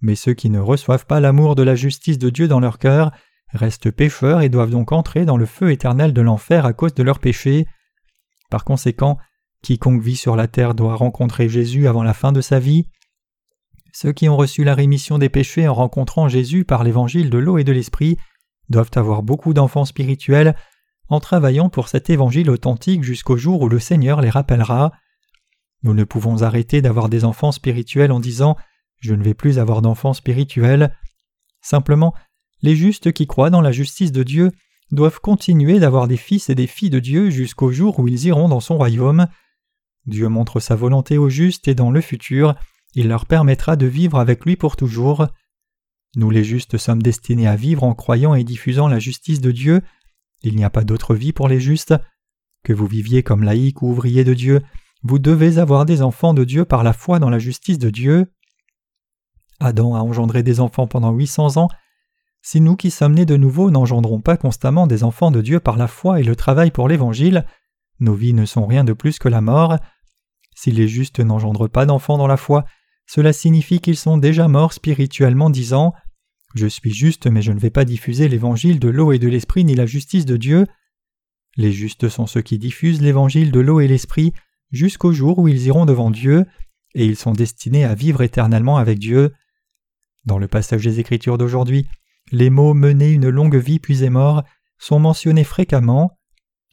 mais 0.00 0.14
ceux 0.14 0.34
qui 0.34 0.50
ne 0.50 0.58
reçoivent 0.58 1.06
pas 1.06 1.20
l'amour 1.20 1.54
de 1.54 1.62
la 1.62 1.74
justice 1.74 2.18
de 2.18 2.30
Dieu 2.30 2.48
dans 2.48 2.60
leur 2.60 2.78
cœur 2.78 3.12
restent 3.52 3.90
pécheurs 3.90 4.42
et 4.42 4.48
doivent 4.48 4.70
donc 4.70 4.92
entrer 4.92 5.24
dans 5.24 5.36
le 5.36 5.46
feu 5.46 5.70
éternel 5.70 6.12
de 6.12 6.20
l'enfer 6.20 6.66
à 6.66 6.72
cause 6.72 6.94
de 6.94 7.02
leurs 7.02 7.18
péchés. 7.18 7.66
Par 8.50 8.64
conséquent, 8.64 9.18
quiconque 9.62 10.02
vit 10.02 10.16
sur 10.16 10.36
la 10.36 10.48
terre 10.48 10.74
doit 10.74 10.94
rencontrer 10.94 11.48
Jésus 11.48 11.88
avant 11.88 12.02
la 12.02 12.14
fin 12.14 12.32
de 12.32 12.40
sa 12.40 12.58
vie. 12.58 12.88
Ceux 13.92 14.12
qui 14.12 14.28
ont 14.28 14.36
reçu 14.36 14.62
la 14.62 14.74
rémission 14.74 15.18
des 15.18 15.28
péchés 15.28 15.66
en 15.68 15.74
rencontrant 15.74 16.28
Jésus 16.28 16.64
par 16.64 16.84
l'évangile 16.84 17.30
de 17.30 17.38
l'eau 17.38 17.58
et 17.58 17.64
de 17.64 17.72
l'esprit 17.72 18.18
doivent 18.68 18.90
avoir 18.96 19.22
beaucoup 19.22 19.54
d'enfants 19.54 19.84
spirituels 19.84 20.54
en 21.08 21.20
travaillant 21.20 21.70
pour 21.70 21.88
cet 21.88 22.10
évangile 22.10 22.50
authentique 22.50 23.04
jusqu'au 23.04 23.36
jour 23.36 23.62
où 23.62 23.68
le 23.68 23.78
Seigneur 23.78 24.20
les 24.20 24.30
rappellera. 24.30 24.92
Nous 25.82 25.94
ne 25.94 26.04
pouvons 26.04 26.42
arrêter 26.42 26.82
d'avoir 26.82 27.08
des 27.08 27.24
enfants 27.24 27.52
spirituels 27.52 28.12
en 28.12 28.20
disant 28.20 28.56
Je 29.00 29.14
ne 29.14 29.22
vais 29.22 29.34
plus 29.34 29.58
avoir 29.58 29.82
d'enfants 29.82 30.14
spirituels. 30.14 30.96
Simplement, 31.60 32.14
les 32.62 32.76
justes 32.76 33.12
qui 33.12 33.26
croient 33.26 33.50
dans 33.50 33.60
la 33.60 33.72
justice 33.72 34.12
de 34.12 34.22
Dieu 34.22 34.52
doivent 34.92 35.20
continuer 35.20 35.78
d'avoir 35.78 36.08
des 36.08 36.16
fils 36.16 36.48
et 36.48 36.54
des 36.54 36.66
filles 36.66 36.90
de 36.90 37.00
Dieu 37.00 37.30
jusqu'au 37.30 37.70
jour 37.72 37.98
où 37.98 38.08
ils 38.08 38.26
iront 38.26 38.48
dans 38.48 38.60
son 38.60 38.76
royaume. 38.76 39.26
Dieu 40.06 40.28
montre 40.28 40.60
sa 40.60 40.76
volonté 40.76 41.18
aux 41.18 41.28
justes 41.28 41.68
et 41.68 41.74
dans 41.74 41.90
le 41.90 42.00
futur, 42.00 42.54
il 42.94 43.08
leur 43.08 43.26
permettra 43.26 43.76
de 43.76 43.86
vivre 43.86 44.18
avec 44.18 44.44
lui 44.44 44.56
pour 44.56 44.76
toujours. 44.76 45.26
Nous 46.14 46.30
les 46.30 46.44
justes 46.44 46.78
sommes 46.78 47.02
destinés 47.02 47.48
à 47.48 47.56
vivre 47.56 47.82
en 47.82 47.94
croyant 47.94 48.34
et 48.34 48.44
diffusant 48.44 48.88
la 48.88 48.98
justice 48.98 49.40
de 49.40 49.50
Dieu. 49.50 49.82
Il 50.42 50.56
n'y 50.56 50.64
a 50.64 50.70
pas 50.70 50.84
d'autre 50.84 51.14
vie 51.14 51.32
pour 51.32 51.48
les 51.48 51.60
justes. 51.60 51.94
Que 52.62 52.72
vous 52.72 52.86
viviez 52.86 53.22
comme 53.22 53.42
laïcs 53.42 53.82
ou 53.82 53.90
ouvriers 53.90 54.24
de 54.24 54.34
Dieu, 54.34 54.62
vous 55.02 55.18
devez 55.18 55.58
avoir 55.58 55.84
des 55.84 56.02
enfants 56.02 56.34
de 56.34 56.44
Dieu 56.44 56.64
par 56.64 56.82
la 56.82 56.92
foi 56.92 57.18
dans 57.18 57.30
la 57.30 57.38
justice 57.38 57.78
de 57.78 57.90
Dieu. 57.90 58.26
Adam 59.60 59.94
a 59.94 60.00
engendré 60.00 60.42
des 60.42 60.60
enfants 60.60 60.86
pendant 60.86 61.12
huit 61.12 61.26
cents 61.26 61.56
ans. 61.56 61.68
Si 62.42 62.60
nous 62.60 62.76
qui 62.76 62.90
sommes 62.90 63.14
nés 63.14 63.26
de 63.26 63.36
nouveau 63.36 63.70
n'engendrons 63.70 64.20
pas 64.20 64.36
constamment 64.36 64.86
des 64.86 65.02
enfants 65.02 65.30
de 65.30 65.40
Dieu 65.40 65.60
par 65.60 65.76
la 65.76 65.88
foi 65.88 66.20
et 66.20 66.22
le 66.22 66.36
travail 66.36 66.70
pour 66.70 66.88
l'Évangile, 66.88 67.44
nos 67.98 68.14
vies 68.14 68.34
ne 68.34 68.44
sont 68.44 68.66
rien 68.66 68.84
de 68.84 68.92
plus 68.92 69.18
que 69.18 69.28
la 69.28 69.40
mort. 69.40 69.76
Si 70.54 70.70
les 70.70 70.88
justes 70.88 71.20
n'engendrent 71.20 71.68
pas 71.68 71.86
d'enfants 71.86 72.18
dans 72.18 72.26
la 72.26 72.36
foi, 72.36 72.64
cela 73.06 73.32
signifie 73.32 73.80
qu'ils 73.80 73.96
sont 73.96 74.18
déjà 74.18 74.48
morts 74.48 74.72
spirituellement 74.72 75.50
disant 75.50 75.94
Je 76.54 76.66
suis 76.66 76.92
juste 76.92 77.26
mais 77.26 77.42
je 77.42 77.52
ne 77.52 77.58
vais 77.58 77.70
pas 77.70 77.84
diffuser 77.84 78.28
l'évangile 78.28 78.78
de 78.78 78.88
l'eau 78.88 79.12
et 79.12 79.18
de 79.18 79.28
l'esprit 79.28 79.64
ni 79.64 79.74
la 79.74 79.86
justice 79.86 80.26
de 80.26 80.36
Dieu. 80.36 80.66
Les 81.56 81.72
justes 81.72 82.08
sont 82.08 82.26
ceux 82.26 82.42
qui 82.42 82.58
diffusent 82.58 83.00
l'évangile 83.00 83.50
de 83.50 83.60
l'eau 83.60 83.80
et 83.80 83.88
l'esprit 83.88 84.32
jusqu'au 84.72 85.12
jour 85.12 85.38
où 85.38 85.48
ils 85.48 85.66
iront 85.66 85.86
devant 85.86 86.10
Dieu, 86.10 86.44
et 86.94 87.06
ils 87.06 87.16
sont 87.16 87.32
destinés 87.32 87.84
à 87.84 87.94
vivre 87.94 88.22
éternellement 88.22 88.76
avec 88.78 88.98
Dieu. 88.98 89.32
Dans 90.26 90.38
le 90.38 90.48
passage 90.48 90.82
des 90.82 91.00
Écritures 91.00 91.38
d'aujourd'hui, 91.38 91.86
les 92.32 92.50
mots 92.50 92.74
mener 92.74 93.10
une 93.10 93.28
longue 93.28 93.56
vie 93.56 93.78
puis 93.78 94.02
est 94.02 94.10
mort 94.10 94.42
sont 94.78 94.98
mentionnés 94.98 95.44
fréquemment. 95.44 96.18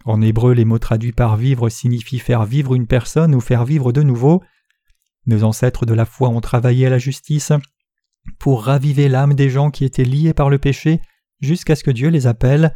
En 0.06 0.22
hébreu, 0.22 0.54
les 0.54 0.66
mots 0.66 0.80
traduits 0.80 1.14
par 1.14 1.38
vivre 1.38 1.70
signifient 1.70 2.20
faire 2.20 2.46
vivre 2.46 2.76
une 2.76 2.88
personne 2.88 3.36
ou 3.36 3.40
faire 3.40 3.64
vivre 3.64 3.94
de 3.94 4.02
nouveau. 4.02 4.44
Nos 5.28 5.44
ancêtres 5.44 5.86
de 5.86 5.94
la 5.94 6.06
foi 6.06 6.30
ont 6.30 6.42
travaillé 6.42 6.88
à 6.88 6.90
la 6.90 6.98
justice 6.98 7.54
pour 8.40 8.64
raviver 8.64 9.08
l'âme 9.08 9.36
des 9.36 9.50
gens 9.50 9.70
qui 9.70 9.86
étaient 9.86 10.04
liés 10.04 10.34
par 10.34 10.50
le 10.50 10.58
péché 10.58 11.00
jusqu'à 11.40 11.76
ce 11.76 11.84
que 11.84 11.92
Dieu 11.92 12.10
les 12.10 12.28
appelle. 12.28 12.76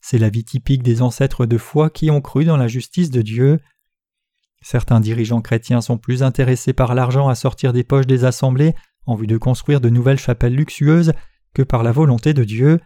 C'est 0.00 0.18
la 0.18 0.30
vie 0.30 0.44
typique 0.44 0.82
des 0.82 1.02
ancêtres 1.02 1.46
de 1.46 1.58
foi 1.58 1.90
qui 1.90 2.10
ont 2.10 2.20
cru 2.20 2.44
dans 2.44 2.56
la 2.56 2.68
justice 2.68 3.10
de 3.10 3.22
Dieu. 3.22 3.60
Certains 4.62 5.00
dirigeants 5.00 5.42
chrétiens 5.42 5.80
sont 5.80 5.98
plus 5.98 6.22
intéressés 6.22 6.72
par 6.72 6.94
l'argent 6.94 7.28
à 7.28 7.34
sortir 7.34 7.72
des 7.72 7.84
poches 7.84 8.06
des 8.06 8.24
assemblées 8.24 8.74
en 9.06 9.14
vue 9.14 9.26
de 9.26 9.38
construire 9.38 9.80
de 9.80 9.88
nouvelles 9.88 10.18
chapelles 10.18 10.54
luxueuses 10.54 11.12
que 11.54 11.62
par 11.62 11.82
la 11.82 11.92
volonté 11.92 12.34
de 12.34 12.44
Dieu. 12.44 12.80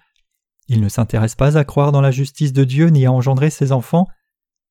Ils 0.68 0.80
ne 0.80 0.88
s'intéressent 0.88 1.36
pas 1.36 1.58
à 1.58 1.64
croire 1.64 1.92
dans 1.92 2.00
la 2.00 2.10
justice 2.10 2.52
de 2.52 2.64
Dieu 2.64 2.88
ni 2.88 3.06
à 3.06 3.12
engendrer 3.12 3.50
ses 3.50 3.72
enfants. 3.72 4.06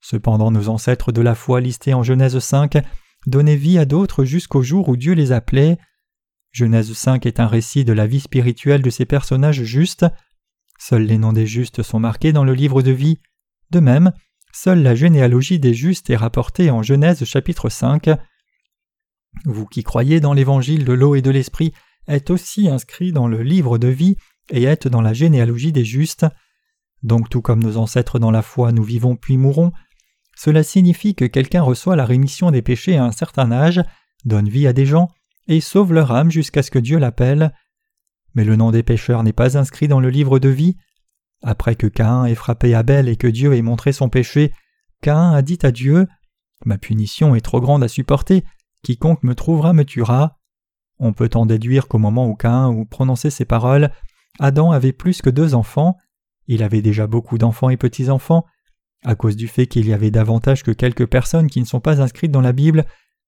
Cependant 0.01 0.51
nos 0.51 0.69
ancêtres 0.69 1.11
de 1.11 1.21
la 1.21 1.35
foi 1.35 1.61
listés 1.61 1.93
en 1.93 2.03
Genèse 2.03 2.37
5 2.37 2.83
donner 3.27 3.55
vie 3.55 3.77
à 3.77 3.85
d'autres 3.85 4.23
jusqu'au 4.23 4.61
jour 4.61 4.89
où 4.89 4.97
Dieu 4.97 5.13
les 5.13 5.31
appelait. 5.31 5.77
Genèse 6.51 6.93
5 6.93 7.25
est 7.25 7.39
un 7.39 7.47
récit 7.47 7.83
de 7.83 7.93
la 7.93 8.07
vie 8.07 8.19
spirituelle 8.19 8.81
de 8.81 8.89
ces 8.89 9.05
personnages 9.05 9.63
justes. 9.63 10.05
Seuls 10.77 11.03
les 11.03 11.17
noms 11.17 11.33
des 11.33 11.47
justes 11.47 11.83
sont 11.83 11.99
marqués 11.99 12.33
dans 12.33 12.43
le 12.43 12.53
livre 12.53 12.81
de 12.81 12.91
vie. 12.91 13.19
De 13.71 13.79
même, 13.79 14.11
seule 14.53 14.81
la 14.81 14.95
généalogie 14.95 15.59
des 15.59 15.73
justes 15.73 16.09
est 16.09 16.15
rapportée 16.15 16.69
en 16.69 16.83
Genèse 16.83 17.23
chapitre 17.25 17.69
5. 17.69 18.09
Vous 19.43 19.65
qui 19.65 19.83
croyez 19.83 20.19
dans 20.19 20.33
l'évangile 20.33 20.85
de 20.85 20.93
l'eau 20.93 21.15
et 21.15 21.21
de 21.21 21.31
l'esprit 21.31 21.73
êtes 22.07 22.29
aussi 22.29 22.69
inscrits 22.69 23.11
dans 23.11 23.27
le 23.27 23.43
livre 23.43 23.77
de 23.77 23.87
vie 23.87 24.15
et 24.49 24.63
êtes 24.63 24.87
dans 24.87 25.01
la 25.01 25.13
généalogie 25.13 25.71
des 25.71 25.85
justes. 25.85 26.25
Donc 27.03 27.29
tout 27.29 27.41
comme 27.41 27.61
nos 27.63 27.77
ancêtres 27.77 28.19
dans 28.19 28.31
la 28.31 28.41
foi 28.41 28.71
nous 28.71 28.83
vivons 28.83 29.15
puis 29.15 29.37
mourons, 29.37 29.71
cela 30.35 30.63
signifie 30.63 31.15
que 31.15 31.25
quelqu'un 31.25 31.61
reçoit 31.61 31.95
la 31.95 32.05
rémission 32.05 32.51
des 32.51 32.61
péchés 32.61 32.97
à 32.97 33.05
un 33.05 33.11
certain 33.11 33.51
âge, 33.51 33.81
donne 34.25 34.49
vie 34.49 34.67
à 34.67 34.73
des 34.73 34.85
gens 34.85 35.09
et 35.47 35.61
sauve 35.61 35.93
leur 35.93 36.11
âme 36.11 36.31
jusqu'à 36.31 36.63
ce 36.63 36.71
que 36.71 36.79
Dieu 36.79 36.97
l'appelle. 36.97 37.53
Mais 38.33 38.43
le 38.43 38.55
nom 38.55 38.71
des 38.71 38.83
pécheurs 38.83 39.23
n'est 39.23 39.33
pas 39.33 39.57
inscrit 39.57 39.87
dans 39.87 40.01
le 40.01 40.09
livre 40.09 40.39
de 40.39 40.49
vie. 40.49 40.75
Après 41.41 41.75
que 41.75 41.87
Caïn 41.87 42.25
ait 42.25 42.35
frappé 42.35 42.73
Abel 42.73 43.07
et 43.07 43.15
que 43.15 43.27
Dieu 43.27 43.53
ait 43.53 43.61
montré 43.61 43.93
son 43.93 44.09
péché, 44.09 44.51
Caïn 45.01 45.31
a 45.31 45.41
dit 45.41 45.59
à 45.63 45.71
Dieu 45.71 46.07
Ma 46.65 46.77
punition 46.77 47.35
est 47.35 47.41
trop 47.41 47.61
grande 47.61 47.83
à 47.83 47.87
supporter, 47.87 48.43
quiconque 48.85 49.23
me 49.23 49.33
trouvera 49.33 49.73
me 49.73 49.83
tuera. 49.83 50.37
On 50.99 51.11
peut 51.11 51.31
en 51.33 51.45
déduire 51.45 51.87
qu'au 51.87 51.97
moment 51.97 52.27
où 52.27 52.35
Caïn 52.35 52.71
eut 52.71 52.85
prononcé 52.85 53.29
ces 53.29 53.43
paroles, 53.43 53.91
Adam 54.39 54.71
avait 54.71 54.93
plus 54.93 55.21
que 55.21 55.29
deux 55.29 55.55
enfants, 55.55 55.97
il 56.47 56.61
avait 56.61 56.81
déjà 56.81 57.07
beaucoup 57.07 57.37
d'enfants 57.37 57.69
et 57.69 57.77
petits-enfants. 57.77 58.45
À 59.03 59.15
cause 59.15 59.35
du 59.35 59.47
fait 59.47 59.65
qu'il 59.65 59.87
y 59.87 59.93
avait 59.93 60.11
davantage 60.11 60.63
que 60.63 60.71
quelques 60.71 61.07
personnes 61.07 61.47
qui 61.47 61.59
ne 61.59 61.65
sont 61.65 61.79
pas 61.79 62.01
inscrites 62.01 62.31
dans 62.31 62.41
la 62.41 62.53
Bible, 62.53 62.85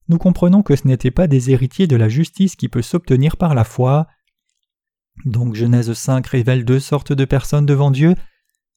nous 0.07 0.17
comprenons 0.17 0.61
que 0.61 0.75
ce 0.75 0.87
n'étaient 0.87 1.11
pas 1.11 1.27
des 1.27 1.51
héritiers 1.51 1.87
de 1.87 1.95
la 1.95 2.07
justice 2.07 2.55
qui 2.55 2.69
peut 2.69 2.81
s'obtenir 2.81 3.35
par 3.35 3.55
la 3.55 3.63
foi. 3.63 4.07
Donc 5.25 5.55
Genèse 5.55 5.91
5 5.91 6.25
révèle 6.27 6.65
deux 6.65 6.79
sortes 6.79 7.13
de 7.13 7.25
personnes 7.25 7.65
devant 7.65 7.91
Dieu, 7.91 8.15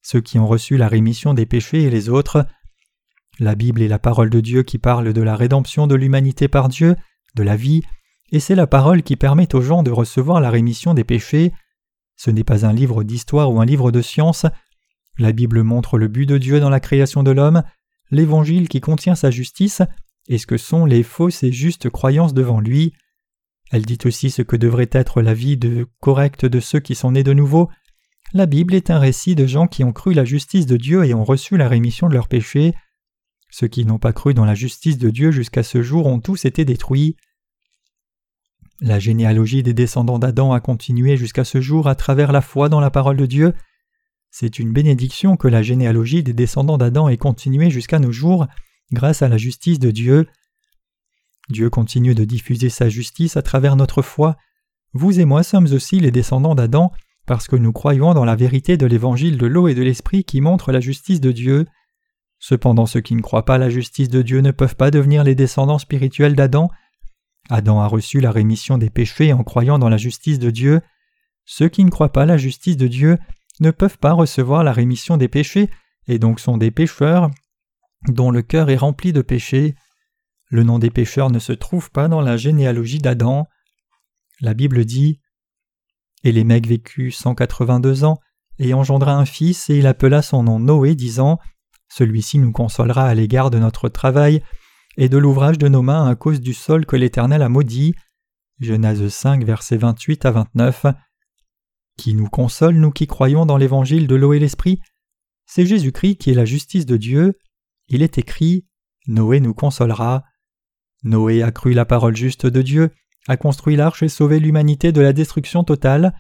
ceux 0.03 0.21
qui 0.21 0.39
ont 0.39 0.47
reçu 0.47 0.79
la 0.79 0.89
rémission 0.89 1.35
des 1.35 1.47
péchés 1.47 1.83
et 1.83 1.91
les 1.91 2.09
autres. 2.09 2.47
La 3.39 3.55
Bible 3.55 3.81
est 3.83 3.89
la 3.89 3.99
parole 3.99 4.31
de 4.31 4.41
Dieu 4.41 4.63
qui 4.63 4.79
parle 4.79 5.13
de 5.13 5.23
la 5.23 5.37
rédemption 5.37 5.87
de 5.87 5.95
l'humanité 5.95 6.49
par 6.49 6.69
Dieu, 6.69 6.97
de 7.35 7.43
la 7.43 7.57
vie, 7.57 7.83
et 8.33 8.41
c'est 8.41 8.55
la 8.55 8.67
parole 8.67 9.03
qui 9.03 9.17
permet 9.17 9.55
aux 9.55 9.61
gens 9.61 9.83
de 9.83 9.91
recevoir 9.91 10.41
la 10.41 10.51
rémission 10.51 10.95
des 10.95 11.05
péchés. 11.05 11.53
Ce 12.17 12.31
n'est 12.31 12.45
pas 12.45 12.67
un 12.67 12.73
livre 12.73 13.03
d'histoire 13.03 13.51
ou 13.53 13.61
un 13.61 13.65
livre 13.65 13.91
de 13.91 14.03
science. 14.03 14.47
La 15.19 15.33
Bible 15.33 15.63
montre 15.63 15.99
le 15.99 16.09
but 16.09 16.27
de 16.27 16.39
Dieu 16.39 16.61
dans 16.61 16.71
la 16.71 16.81
création 16.81 17.23
de 17.23 17.31
l'homme, 17.31 17.63
l'Évangile 18.11 18.69
qui 18.69 18.81
contient 18.81 19.15
sa 19.15 19.31
justice, 19.31 19.83
et 20.29 20.39
ce 20.39 20.47
que 20.47 20.57
sont 20.57 20.85
les 20.85 21.03
fausses 21.03 21.43
et 21.43 21.53
justes 21.53 21.91
croyances 21.91 22.35
devant 22.35 22.61
lui. 22.61 22.93
Elle 23.73 23.87
dit 23.87 23.99
aussi 24.05 24.31
ce 24.31 24.43
que 24.43 24.57
devrait 24.57 24.91
être 24.93 25.23
la 25.23 25.35
vie 25.35 25.59
correcte 26.01 26.45
de 26.45 26.61
ceux 26.61 26.81
qui 26.81 26.95
sont 26.95 27.13
nés 27.13 27.25
de 27.25 27.33
nouveau. 27.33 27.69
La 28.33 28.47
Bible 28.47 28.75
est 28.75 28.91
un 28.91 28.99
récit 28.99 29.35
de 29.35 29.47
gens 29.47 29.67
qui 29.67 29.83
ont 29.83 29.93
cru 29.93 30.13
la 30.13 30.25
justice 30.25 30.67
de 30.67 30.77
Dieu 30.77 31.05
et 31.05 31.15
ont 31.15 31.25
reçu 31.25 31.57
la 31.57 31.69
rémission 31.69 32.09
de 32.09 32.15
leurs 32.15 32.29
péchés. 32.29 32.75
Ceux 33.51 33.69
qui 33.69 33.85
n'ont 33.85 33.99
pas 33.99 34.13
cru 34.13 34.35
dans 34.35 34.45
la 34.45 34.55
justice 34.55 34.99
de 34.99 35.11
Dieu 35.11 35.31
jusqu'à 35.31 35.63
ce 35.63 35.83
jour 35.83 36.07
ont 36.07 36.21
tous 36.21 36.45
été 36.45 36.65
détruits. 36.65 37.17
La 38.81 38.99
généalogie 38.99 39.63
des 39.63 39.75
descendants 39.75 40.19
d'Adam 40.19 40.53
a 40.53 40.61
continué 40.61 41.17
jusqu'à 41.17 41.45
ce 41.45 41.61
jour 41.61 41.89
à 41.89 41.95
travers 41.95 42.33
la 42.33 42.41
foi 42.41 42.69
dans 42.69 42.81
la 42.81 42.91
parole 42.91 43.17
de 43.17 43.27
Dieu. 43.27 43.53
C'est 44.31 44.59
une 44.59 44.73
bénédiction 44.73 45.37
que 45.37 45.49
la 45.49 45.63
généalogie 45.63 46.23
des 46.23 46.33
descendants 46.33 46.79
d'Adam 46.79 47.09
ait 47.09 47.19
continué 47.19 47.71
jusqu'à 47.71 47.99
nos 47.99 48.13
jours 48.13 48.47
grâce 48.93 49.23
à 49.23 49.29
la 49.29 49.37
justice 49.37 49.79
de 49.79 49.91
Dieu. 49.91 50.29
Dieu 51.49 51.69
continue 51.69 52.15
de 52.15 52.25
diffuser 52.25 52.71
sa 52.71 52.89
justice 52.89 53.37
à 53.37 53.43
travers 53.43 53.77
notre 53.77 54.03
foi. 54.03 54.37
Vous 54.93 55.21
et 55.21 55.25
moi 55.25 55.43
sommes 55.43 55.73
aussi 55.73 56.01
les 56.01 56.11
descendants 56.11 56.55
d'Adam 56.55 56.93
parce 57.27 57.49
que 57.49 57.57
nous 57.57 57.73
croyons 57.73 58.15
dans 58.15 58.25
la 58.25 58.37
vérité 58.37 58.77
de 58.77 58.87
l'évangile 58.87 59.37
de 59.37 59.47
l'eau 59.47 59.69
et 59.69 59.75
de 59.75 59.83
l'esprit 59.83 60.25
qui 60.25 60.41
montre 60.41 60.73
la 60.73 60.81
justice 60.81 61.21
de 61.21 61.33
Dieu. 61.33 61.67
Cependant 62.41 62.87
ceux 62.87 63.01
qui 63.01 63.15
ne 63.15 63.21
croient 63.21 63.45
pas 63.45 63.59
la 63.59 63.71
justice 63.71 64.09
de 64.09 64.23
Dieu 64.23 64.41
ne 64.41 64.51
peuvent 64.51 64.75
pas 64.75 64.91
devenir 64.91 65.23
les 65.23 65.35
descendants 65.35 65.79
spirituels 65.79 66.35
d'Adam 66.35 66.71
Adam 67.51 67.81
a 67.81 67.87
reçu 67.87 68.21
la 68.21 68.31
rémission 68.31 68.79
des 68.79 68.91
péchés 68.91 69.33
en 69.33 69.45
croyant 69.45 69.79
dans 69.79 69.89
la 69.89 69.97
justice 69.97 70.39
de 70.39 70.51
Dieu. 70.51 70.81
Ceux 71.45 71.69
qui 71.69 71.85
ne 71.85 71.91
croient 71.91 72.13
pas 72.13 72.27
la 72.27 72.37
justice 72.37 72.77
de 72.77 72.87
Dieu 72.87 73.19
ne 73.61 73.71
peuvent 73.71 73.99
pas 73.99 74.13
recevoir 74.13 74.65
la 74.65 74.73
rémission 74.73 75.17
des 75.17 75.29
péchés 75.29 75.69
et 76.07 76.19
donc 76.19 76.41
sont 76.41 76.57
des 76.57 76.71
pécheurs 76.71 77.31
dont 78.09 78.31
le 78.31 78.43
cœur 78.43 78.71
est 78.71 78.77
rempli 78.77 79.13
de 79.13 79.21
péchés. 79.21 79.75
Le 80.49 80.63
nom 80.63 80.79
des 80.79 80.91
pécheurs 80.91 81.31
ne 81.31 81.39
se 81.39 81.53
trouve 81.53 81.91
pas 81.91 82.09
dans 82.09 82.21
la 82.21 82.37
généalogie 82.37 82.99
d'Adam. 82.99 83.49
La 84.41 84.55
Bible 84.55 84.85
dit 84.85 85.21
Et 86.25 86.33
les 86.33 86.45
mecs 86.45 86.67
vécut 86.67 87.11
cent 87.11 87.35
quatre-vingt-deux 87.35 88.05
ans 88.05 88.19
et 88.59 88.75
engendra 88.75 89.15
un 89.15 89.27
fils 89.27 89.69
et 89.71 89.79
il 89.79 89.87
appela 89.87 90.23
son 90.23 90.45
nom 90.45 90.61
Noé 90.61 90.95
disant 90.95 91.39
Celui-ci 91.91 92.39
nous 92.39 92.53
consolera 92.53 93.07
à 93.07 93.15
l'égard 93.15 93.51
de 93.51 93.59
notre 93.59 93.89
travail 93.89 94.43
et 94.97 95.09
de 95.09 95.19
l'ouvrage 95.19 95.59
de 95.59 95.69
nos 95.69 95.83
mains 95.83 96.09
à 96.09 96.15
cause 96.15 96.41
du 96.41 96.55
sol 96.55 96.87
que 96.87 96.97
l'Éternel 96.97 97.43
a 97.43 97.49
maudit. 97.49 97.95
Genèse 98.61 99.09
5, 99.09 99.45
versets 99.45 99.77
28 99.77 100.25
à 100.25 100.31
29. 100.31 100.87
Qui 101.97 102.15
nous 102.15 102.29
console, 102.29 102.77
nous 102.77 102.93
qui 102.93 103.07
croyons 103.07 103.45
dans 103.45 103.57
l'évangile 103.57 104.07
de 104.07 104.15
l'eau 104.15 104.33
et 104.33 104.39
l'esprit? 104.39 104.81
C'est 105.47 105.67
Jésus-Christ 105.67 106.17
qui 106.17 106.31
est 106.31 106.35
la 106.35 106.45
justice 106.45 106.87
de 106.87 106.97
Dieu. 106.97 107.35
Il 107.89 108.03
est 108.03 108.19
écrit 108.19 108.67
Noé 109.07 109.41
nous 109.41 109.55
consolera. 109.55 110.23
Noé 111.03 111.43
a 111.43 111.51
cru 111.51 111.73
la 111.73 111.85
parole 111.85 112.17
juste 112.17 112.47
de 112.47 112.63
Dieu, 112.63 112.91
a 113.27 113.37
construit 113.37 113.75
l'arche 113.75 114.03
et 114.03 114.09
sauvé 114.09 114.39
l'humanité 114.39 114.93
de 114.93 115.01
la 115.01 115.13
destruction 115.13 115.65
totale. 115.65 116.15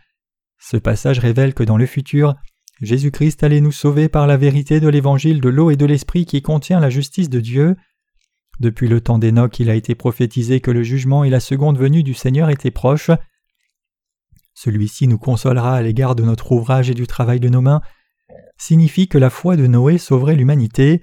Ce 0.58 0.76
passage 0.76 1.18
révèle 1.18 1.54
que 1.54 1.62
dans 1.62 1.76
le 1.76 1.86
futur, 1.86 2.34
Jésus-Christ 2.80 3.42
allait 3.42 3.60
nous 3.60 3.72
sauver 3.72 4.08
par 4.08 4.26
la 4.26 4.36
vérité 4.36 4.80
de 4.80 4.88
l'évangile 4.88 5.40
de 5.40 5.48
l'eau 5.48 5.70
et 5.70 5.76
de 5.76 5.84
l'esprit 5.84 6.24
qui 6.24 6.40
contient 6.40 6.80
la 6.80 6.90
justice 6.90 7.28
de 7.28 7.40
Dieu. 7.40 7.76
Depuis 8.58 8.88
le 8.88 9.00
temps 9.00 9.18
d'Enoch, 9.18 9.58
il 9.60 9.70
a 9.70 9.74
été 9.74 9.94
prophétisé 9.94 10.60
que 10.60 10.70
le 10.70 10.82
jugement 10.82 11.24
et 11.24 11.30
la 11.30 11.40
seconde 11.40 11.78
venue 11.78 12.02
du 12.02 12.14
Seigneur 12.14 12.48
étaient 12.50 12.70
proches. 12.70 13.10
Celui-ci 14.54 15.08
nous 15.08 15.18
consolera 15.18 15.76
à 15.76 15.82
l'égard 15.82 16.14
de 16.14 16.22
notre 16.22 16.52
ouvrage 16.52 16.90
et 16.90 16.94
du 16.94 17.06
travail 17.06 17.40
de 17.40 17.48
nos 17.48 17.62
mains, 17.62 17.80
signifie 18.58 19.08
que 19.08 19.18
la 19.18 19.30
foi 19.30 19.56
de 19.56 19.66
Noé 19.66 19.98
sauverait 19.98 20.36
l'humanité. 20.36 21.02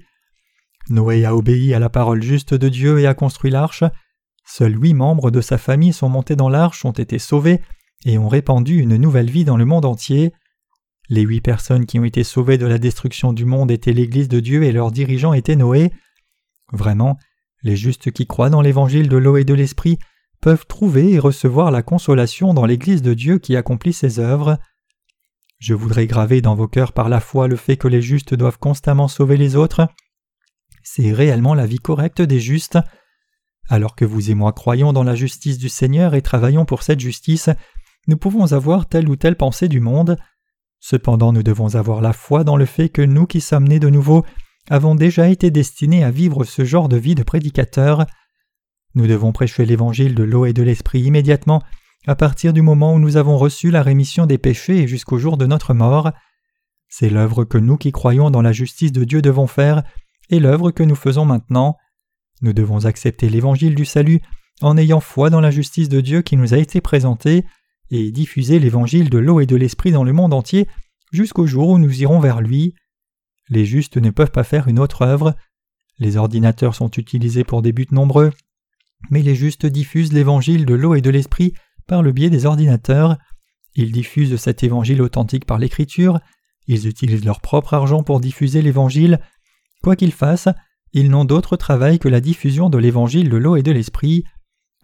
Noé 0.90 1.24
a 1.24 1.34
obéi 1.34 1.74
à 1.74 1.78
la 1.78 1.88
parole 1.88 2.22
juste 2.22 2.54
de 2.54 2.68
Dieu 2.68 3.00
et 3.00 3.06
a 3.06 3.14
construit 3.14 3.50
l'arche. 3.50 3.84
Seuls 4.46 4.80
huit 4.80 4.94
membres 4.94 5.30
de 5.30 5.40
sa 5.40 5.58
famille 5.58 5.92
sont 5.92 6.08
montés 6.08 6.36
dans 6.36 6.48
l'arche, 6.48 6.84
ont 6.84 6.92
été 6.92 7.18
sauvés 7.18 7.60
et 8.04 8.16
ont 8.18 8.28
répandu 8.28 8.78
une 8.78 8.96
nouvelle 8.96 9.30
vie 9.30 9.44
dans 9.44 9.56
le 9.56 9.64
monde 9.64 9.84
entier. 9.84 10.32
Les 11.08 11.22
huit 11.22 11.40
personnes 11.40 11.86
qui 11.86 11.98
ont 11.98 12.04
été 12.04 12.22
sauvées 12.22 12.58
de 12.58 12.66
la 12.66 12.78
destruction 12.78 13.32
du 13.32 13.46
monde 13.46 13.70
étaient 13.70 13.92
l'Église 13.92 14.28
de 14.28 14.40
Dieu 14.40 14.64
et 14.64 14.72
leur 14.72 14.90
dirigeant 14.90 15.32
était 15.32 15.56
Noé. 15.56 15.90
Vraiment, 16.72 17.16
les 17.62 17.76
justes 17.76 18.10
qui 18.10 18.26
croient 18.26 18.50
dans 18.50 18.60
l'évangile 18.60 19.08
de 19.08 19.16
l'eau 19.16 19.36
et 19.36 19.44
de 19.44 19.54
l'esprit 19.54 19.98
peuvent 20.40 20.66
trouver 20.66 21.12
et 21.12 21.18
recevoir 21.18 21.70
la 21.70 21.82
consolation 21.82 22.54
dans 22.54 22.66
l'Église 22.66 23.02
de 23.02 23.14
Dieu 23.14 23.38
qui 23.38 23.56
accomplit 23.56 23.92
ses 23.92 24.18
œuvres. 24.18 24.58
Je 25.58 25.74
voudrais 25.74 26.06
graver 26.06 26.40
dans 26.40 26.54
vos 26.54 26.68
cœurs 26.68 26.92
par 26.92 27.08
la 27.08 27.20
foi 27.20 27.48
le 27.48 27.56
fait 27.56 27.76
que 27.76 27.88
les 27.88 28.02
justes 28.02 28.34
doivent 28.34 28.58
constamment 28.58 29.08
sauver 29.08 29.36
les 29.36 29.56
autres. 29.56 29.88
C'est 30.82 31.12
réellement 31.12 31.54
la 31.54 31.66
vie 31.66 31.78
correcte 31.78 32.22
des 32.22 32.38
justes. 32.38 32.78
Alors 33.68 33.96
que 33.96 34.04
vous 34.04 34.30
et 34.30 34.34
moi 34.34 34.52
croyons 34.52 34.92
dans 34.92 35.02
la 35.02 35.14
justice 35.14 35.58
du 35.58 35.68
Seigneur 35.68 36.14
et 36.14 36.22
travaillons 36.22 36.64
pour 36.64 36.82
cette 36.82 37.00
justice, 37.00 37.50
nous 38.06 38.16
pouvons 38.16 38.52
avoir 38.52 38.88
telle 38.88 39.08
ou 39.08 39.16
telle 39.16 39.36
pensée 39.36 39.68
du 39.68 39.80
monde. 39.80 40.16
Cependant 40.80 41.32
nous 41.32 41.42
devons 41.42 41.74
avoir 41.74 42.00
la 42.00 42.12
foi 42.12 42.44
dans 42.44 42.56
le 42.56 42.66
fait 42.66 42.88
que 42.88 43.02
nous 43.02 43.26
qui 43.26 43.40
sommes 43.40 43.66
nés 43.66 43.80
de 43.80 43.88
nouveau 43.88 44.24
avons 44.70 44.94
déjà 44.94 45.28
été 45.28 45.50
destinés 45.50 46.04
à 46.04 46.10
vivre 46.10 46.44
ce 46.44 46.64
genre 46.64 46.88
de 46.88 46.96
vie 46.96 47.14
de 47.14 47.22
prédicateur. 47.22 48.06
Nous 48.94 49.06
devons 49.06 49.32
prêcher 49.32 49.64
l'évangile 49.64 50.14
de 50.14 50.22
l'eau 50.22 50.46
et 50.46 50.52
de 50.52 50.62
l'esprit 50.62 51.00
immédiatement 51.00 51.62
à 52.06 52.14
partir 52.14 52.52
du 52.52 52.62
moment 52.62 52.94
où 52.94 52.98
nous 52.98 53.16
avons 53.16 53.36
reçu 53.36 53.70
la 53.70 53.82
rémission 53.82 54.26
des 54.26 54.38
péchés 54.38 54.78
et 54.78 54.88
jusqu'au 54.88 55.18
jour 55.18 55.36
de 55.36 55.46
notre 55.46 55.74
mort. 55.74 56.12
C'est 56.88 57.10
l'œuvre 57.10 57.44
que 57.44 57.58
nous 57.58 57.76
qui 57.76 57.92
croyons 57.92 58.30
dans 58.30 58.42
la 58.42 58.52
justice 58.52 58.92
de 58.92 59.04
Dieu 59.04 59.20
devons 59.20 59.46
faire 59.46 59.82
et 60.30 60.40
l'œuvre 60.40 60.70
que 60.70 60.82
nous 60.82 60.94
faisons 60.94 61.24
maintenant. 61.24 61.76
Nous 62.40 62.52
devons 62.52 62.84
accepter 62.84 63.28
l'évangile 63.28 63.74
du 63.74 63.84
salut 63.84 64.20
en 64.60 64.76
ayant 64.76 65.00
foi 65.00 65.30
dans 65.30 65.40
la 65.40 65.50
justice 65.50 65.88
de 65.88 66.00
Dieu 66.00 66.22
qui 66.22 66.36
nous 66.36 66.54
a 66.54 66.58
été 66.58 66.80
présentée 66.80 67.44
et 67.90 68.10
diffuser 68.10 68.58
l'évangile 68.58 69.10
de 69.10 69.18
l'eau 69.18 69.40
et 69.40 69.46
de 69.46 69.56
l'esprit 69.56 69.92
dans 69.92 70.04
le 70.04 70.12
monde 70.12 70.34
entier 70.34 70.68
jusqu'au 71.12 71.46
jour 71.46 71.68
où 71.70 71.78
nous 71.78 72.02
irons 72.02 72.20
vers 72.20 72.40
lui. 72.40 72.74
Les 73.48 73.64
justes 73.64 73.96
ne 73.96 74.10
peuvent 74.10 74.30
pas 74.30 74.44
faire 74.44 74.68
une 74.68 74.78
autre 74.78 75.02
œuvre. 75.02 75.34
Les 75.98 76.16
ordinateurs 76.16 76.74
sont 76.74 76.90
utilisés 76.90 77.44
pour 77.44 77.62
des 77.62 77.72
buts 77.72 77.88
nombreux, 77.90 78.32
mais 79.10 79.22
les 79.22 79.34
justes 79.34 79.66
diffusent 79.66 80.12
l'évangile 80.12 80.66
de 80.66 80.74
l'eau 80.74 80.94
et 80.94 81.00
de 81.00 81.10
l'esprit 81.10 81.54
par 81.86 82.02
le 82.02 82.12
biais 82.12 82.30
des 82.30 82.46
ordinateurs. 82.46 83.16
Ils 83.74 83.92
diffusent 83.92 84.36
cet 84.36 84.62
évangile 84.62 85.02
authentique 85.02 85.44
par 85.44 85.58
l'écriture, 85.58 86.20
ils 86.66 86.86
utilisent 86.86 87.24
leur 87.24 87.40
propre 87.40 87.74
argent 87.74 88.02
pour 88.02 88.20
diffuser 88.20 88.60
l'évangile. 88.60 89.20
Quoi 89.82 89.96
qu'ils 89.96 90.12
fassent, 90.12 90.48
ils 90.92 91.10
n'ont 91.10 91.24
d'autre 91.24 91.56
travail 91.56 91.98
que 91.98 92.08
la 92.08 92.20
diffusion 92.20 92.70
de 92.70 92.78
l'évangile 92.78 93.30
de 93.30 93.36
l'eau 93.36 93.56
et 93.56 93.62
de 93.62 93.72
l'esprit. 93.72 94.24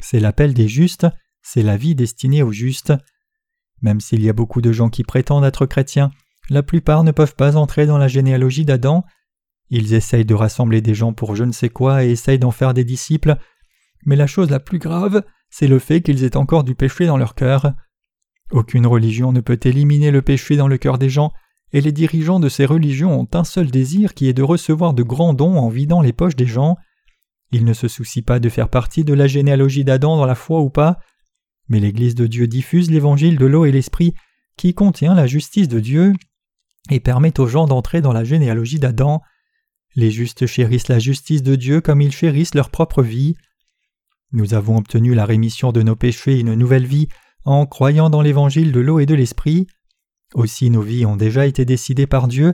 C'est 0.00 0.20
l'appel 0.20 0.54
des 0.54 0.68
justes, 0.68 1.06
c'est 1.44 1.62
la 1.62 1.76
vie 1.76 1.94
destinée 1.94 2.42
aux 2.42 2.50
justes. 2.50 2.92
Même 3.82 4.00
s'il 4.00 4.22
y 4.22 4.30
a 4.30 4.32
beaucoup 4.32 4.62
de 4.62 4.72
gens 4.72 4.88
qui 4.88 5.04
prétendent 5.04 5.44
être 5.44 5.66
chrétiens, 5.66 6.10
la 6.50 6.62
plupart 6.62 7.04
ne 7.04 7.12
peuvent 7.12 7.36
pas 7.36 7.56
entrer 7.56 7.86
dans 7.86 7.98
la 7.98 8.08
généalogie 8.08 8.64
d'Adam. 8.64 9.04
Ils 9.70 9.94
essayent 9.94 10.24
de 10.24 10.34
rassembler 10.34 10.80
des 10.80 10.94
gens 10.94 11.12
pour 11.12 11.36
je 11.36 11.44
ne 11.44 11.52
sais 11.52 11.68
quoi 11.68 12.02
et 12.02 12.10
essayent 12.10 12.38
d'en 12.38 12.50
faire 12.50 12.74
des 12.74 12.84
disciples. 12.84 13.36
Mais 14.06 14.16
la 14.16 14.26
chose 14.26 14.50
la 14.50 14.58
plus 14.58 14.78
grave, 14.78 15.22
c'est 15.50 15.68
le 15.68 15.78
fait 15.78 16.00
qu'ils 16.00 16.24
aient 16.24 16.36
encore 16.36 16.64
du 16.64 16.74
péché 16.74 17.06
dans 17.06 17.18
leur 17.18 17.34
cœur. 17.34 17.74
Aucune 18.50 18.86
religion 18.86 19.32
ne 19.32 19.40
peut 19.40 19.60
éliminer 19.62 20.10
le 20.10 20.22
péché 20.22 20.56
dans 20.56 20.68
le 20.68 20.78
cœur 20.78 20.98
des 20.98 21.08
gens, 21.08 21.32
et 21.72 21.80
les 21.80 21.92
dirigeants 21.92 22.40
de 22.40 22.48
ces 22.48 22.66
religions 22.66 23.20
ont 23.20 23.28
un 23.34 23.44
seul 23.44 23.70
désir 23.70 24.14
qui 24.14 24.28
est 24.28 24.34
de 24.34 24.42
recevoir 24.42 24.94
de 24.94 25.02
grands 25.02 25.34
dons 25.34 25.56
en 25.56 25.68
vidant 25.68 26.00
les 26.00 26.12
poches 26.12 26.36
des 26.36 26.46
gens. 26.46 26.76
Ils 27.52 27.64
ne 27.64 27.72
se 27.72 27.88
soucient 27.88 28.22
pas 28.22 28.38
de 28.38 28.48
faire 28.48 28.68
partie 28.68 29.04
de 29.04 29.14
la 29.14 29.26
généalogie 29.26 29.84
d'Adam 29.84 30.16
dans 30.16 30.26
la 30.26 30.34
foi 30.34 30.60
ou 30.60 30.70
pas, 30.70 31.00
mais 31.68 31.80
l'Église 31.80 32.14
de 32.14 32.26
Dieu 32.26 32.46
diffuse 32.46 32.90
l'évangile 32.90 33.38
de 33.38 33.46
l'eau 33.46 33.64
et 33.64 33.72
l'esprit 33.72 34.14
qui 34.56 34.74
contient 34.74 35.14
la 35.14 35.26
justice 35.26 35.68
de 35.68 35.80
Dieu 35.80 36.12
et 36.90 37.00
permet 37.00 37.40
aux 37.40 37.46
gens 37.46 37.66
d'entrer 37.66 38.00
dans 38.00 38.12
la 38.12 38.24
généalogie 38.24 38.78
d'Adam. 38.78 39.22
Les 39.96 40.10
justes 40.10 40.46
chérissent 40.46 40.88
la 40.88 40.98
justice 40.98 41.42
de 41.42 41.56
Dieu 41.56 41.80
comme 41.80 42.00
ils 42.00 42.12
chérissent 42.12 42.54
leur 42.54 42.70
propre 42.70 43.02
vie. 43.02 43.36
Nous 44.32 44.54
avons 44.54 44.76
obtenu 44.76 45.14
la 45.14 45.24
rémission 45.24 45.72
de 45.72 45.82
nos 45.82 45.96
péchés 45.96 46.36
et 46.36 46.40
une 46.40 46.54
nouvelle 46.54 46.86
vie 46.86 47.08
en 47.44 47.66
croyant 47.66 48.10
dans 48.10 48.22
l'évangile 48.22 48.72
de 48.72 48.80
l'eau 48.80 48.98
et 48.98 49.06
de 49.06 49.14
l'esprit. 49.14 49.66
Aussi 50.34 50.70
nos 50.70 50.82
vies 50.82 51.06
ont 51.06 51.16
déjà 51.16 51.46
été 51.46 51.64
décidées 51.64 52.06
par 52.06 52.28
Dieu. 52.28 52.52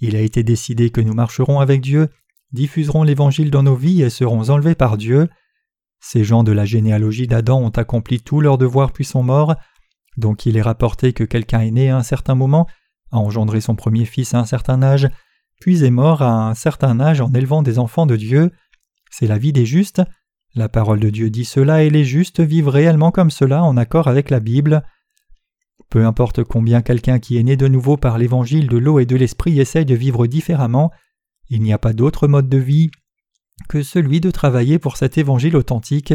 Il 0.00 0.14
a 0.14 0.20
été 0.20 0.42
décidé 0.42 0.90
que 0.90 1.00
nous 1.00 1.14
marcherons 1.14 1.58
avec 1.58 1.80
Dieu, 1.80 2.08
diffuserons 2.52 3.02
l'évangile 3.02 3.50
dans 3.50 3.64
nos 3.64 3.74
vies 3.74 4.02
et 4.02 4.10
serons 4.10 4.50
enlevés 4.50 4.76
par 4.76 4.96
Dieu. 4.96 5.28
Ces 6.00 6.24
gens 6.24 6.44
de 6.44 6.52
la 6.52 6.64
généalogie 6.64 7.26
d'Adam 7.26 7.60
ont 7.60 7.70
accompli 7.70 8.20
tout 8.20 8.40
leur 8.40 8.58
devoir 8.58 8.92
puis 8.92 9.04
sont 9.04 9.22
morts. 9.22 9.56
Donc 10.16 10.46
il 10.46 10.56
est 10.56 10.62
rapporté 10.62 11.12
que 11.12 11.24
quelqu'un 11.24 11.60
est 11.60 11.70
né 11.70 11.90
à 11.90 11.96
un 11.96 12.02
certain 12.02 12.34
moment, 12.34 12.66
a 13.12 13.18
engendré 13.18 13.60
son 13.60 13.74
premier 13.74 14.04
fils 14.04 14.34
à 14.34 14.38
un 14.38 14.44
certain 14.44 14.82
âge, 14.82 15.08
puis 15.60 15.84
est 15.84 15.90
mort 15.90 16.22
à 16.22 16.48
un 16.48 16.54
certain 16.54 17.00
âge 17.00 17.20
en 17.20 17.32
élevant 17.32 17.62
des 17.62 17.78
enfants 17.78 18.06
de 18.06 18.16
Dieu. 18.16 18.52
C'est 19.10 19.26
la 19.26 19.38
vie 19.38 19.52
des 19.52 19.66
justes. 19.66 20.02
La 20.54 20.68
parole 20.68 21.00
de 21.00 21.10
Dieu 21.10 21.30
dit 21.30 21.44
cela 21.44 21.82
et 21.82 21.90
les 21.90 22.04
justes 22.04 22.40
vivent 22.40 22.68
réellement 22.68 23.10
comme 23.10 23.30
cela 23.30 23.62
en 23.62 23.76
accord 23.76 24.08
avec 24.08 24.30
la 24.30 24.40
Bible. 24.40 24.82
Peu 25.90 26.04
importe 26.04 26.44
combien 26.44 26.82
quelqu'un 26.82 27.18
qui 27.18 27.38
est 27.38 27.42
né 27.42 27.56
de 27.56 27.68
nouveau 27.68 27.96
par 27.96 28.18
l'évangile 28.18 28.68
de 28.68 28.76
l'eau 28.76 28.98
et 28.98 29.06
de 29.06 29.16
l'esprit 29.16 29.58
essaye 29.58 29.84
de 29.84 29.94
vivre 29.94 30.26
différemment, 30.26 30.90
il 31.48 31.62
n'y 31.62 31.72
a 31.72 31.78
pas 31.78 31.92
d'autre 31.92 32.28
mode 32.28 32.48
de 32.48 32.58
vie 32.58 32.90
que 33.68 33.82
celui 33.82 34.20
de 34.20 34.30
travailler 34.30 34.78
pour 34.78 34.96
cet 34.96 35.18
évangile 35.18 35.56
authentique. 35.56 36.14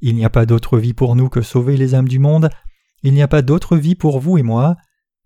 Il 0.00 0.14
n'y 0.14 0.24
a 0.24 0.30
pas 0.30 0.46
d'autre 0.46 0.78
vie 0.78 0.94
pour 0.94 1.16
nous 1.16 1.28
que 1.28 1.42
sauver 1.42 1.76
les 1.76 1.94
âmes 1.94 2.08
du 2.08 2.18
monde, 2.18 2.48
il 3.02 3.14
n'y 3.14 3.22
a 3.22 3.28
pas 3.28 3.42
d'autre 3.42 3.76
vie 3.76 3.94
pour 3.94 4.20
vous 4.20 4.36
et 4.36 4.42
moi. 4.42 4.76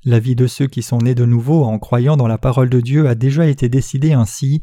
La 0.04 0.20
vie 0.20 0.36
de 0.36 0.46
ceux 0.46 0.66
qui 0.66 0.82
sont 0.82 0.98
nés 0.98 1.14
de 1.14 1.24
nouveau 1.24 1.64
en 1.64 1.78
croyant 1.78 2.16
dans 2.16 2.28
la 2.28 2.38
parole 2.38 2.70
de 2.70 2.80
Dieu 2.80 3.08
a 3.08 3.14
déjà 3.14 3.46
été 3.46 3.68
décidée 3.68 4.12
ainsi. 4.12 4.60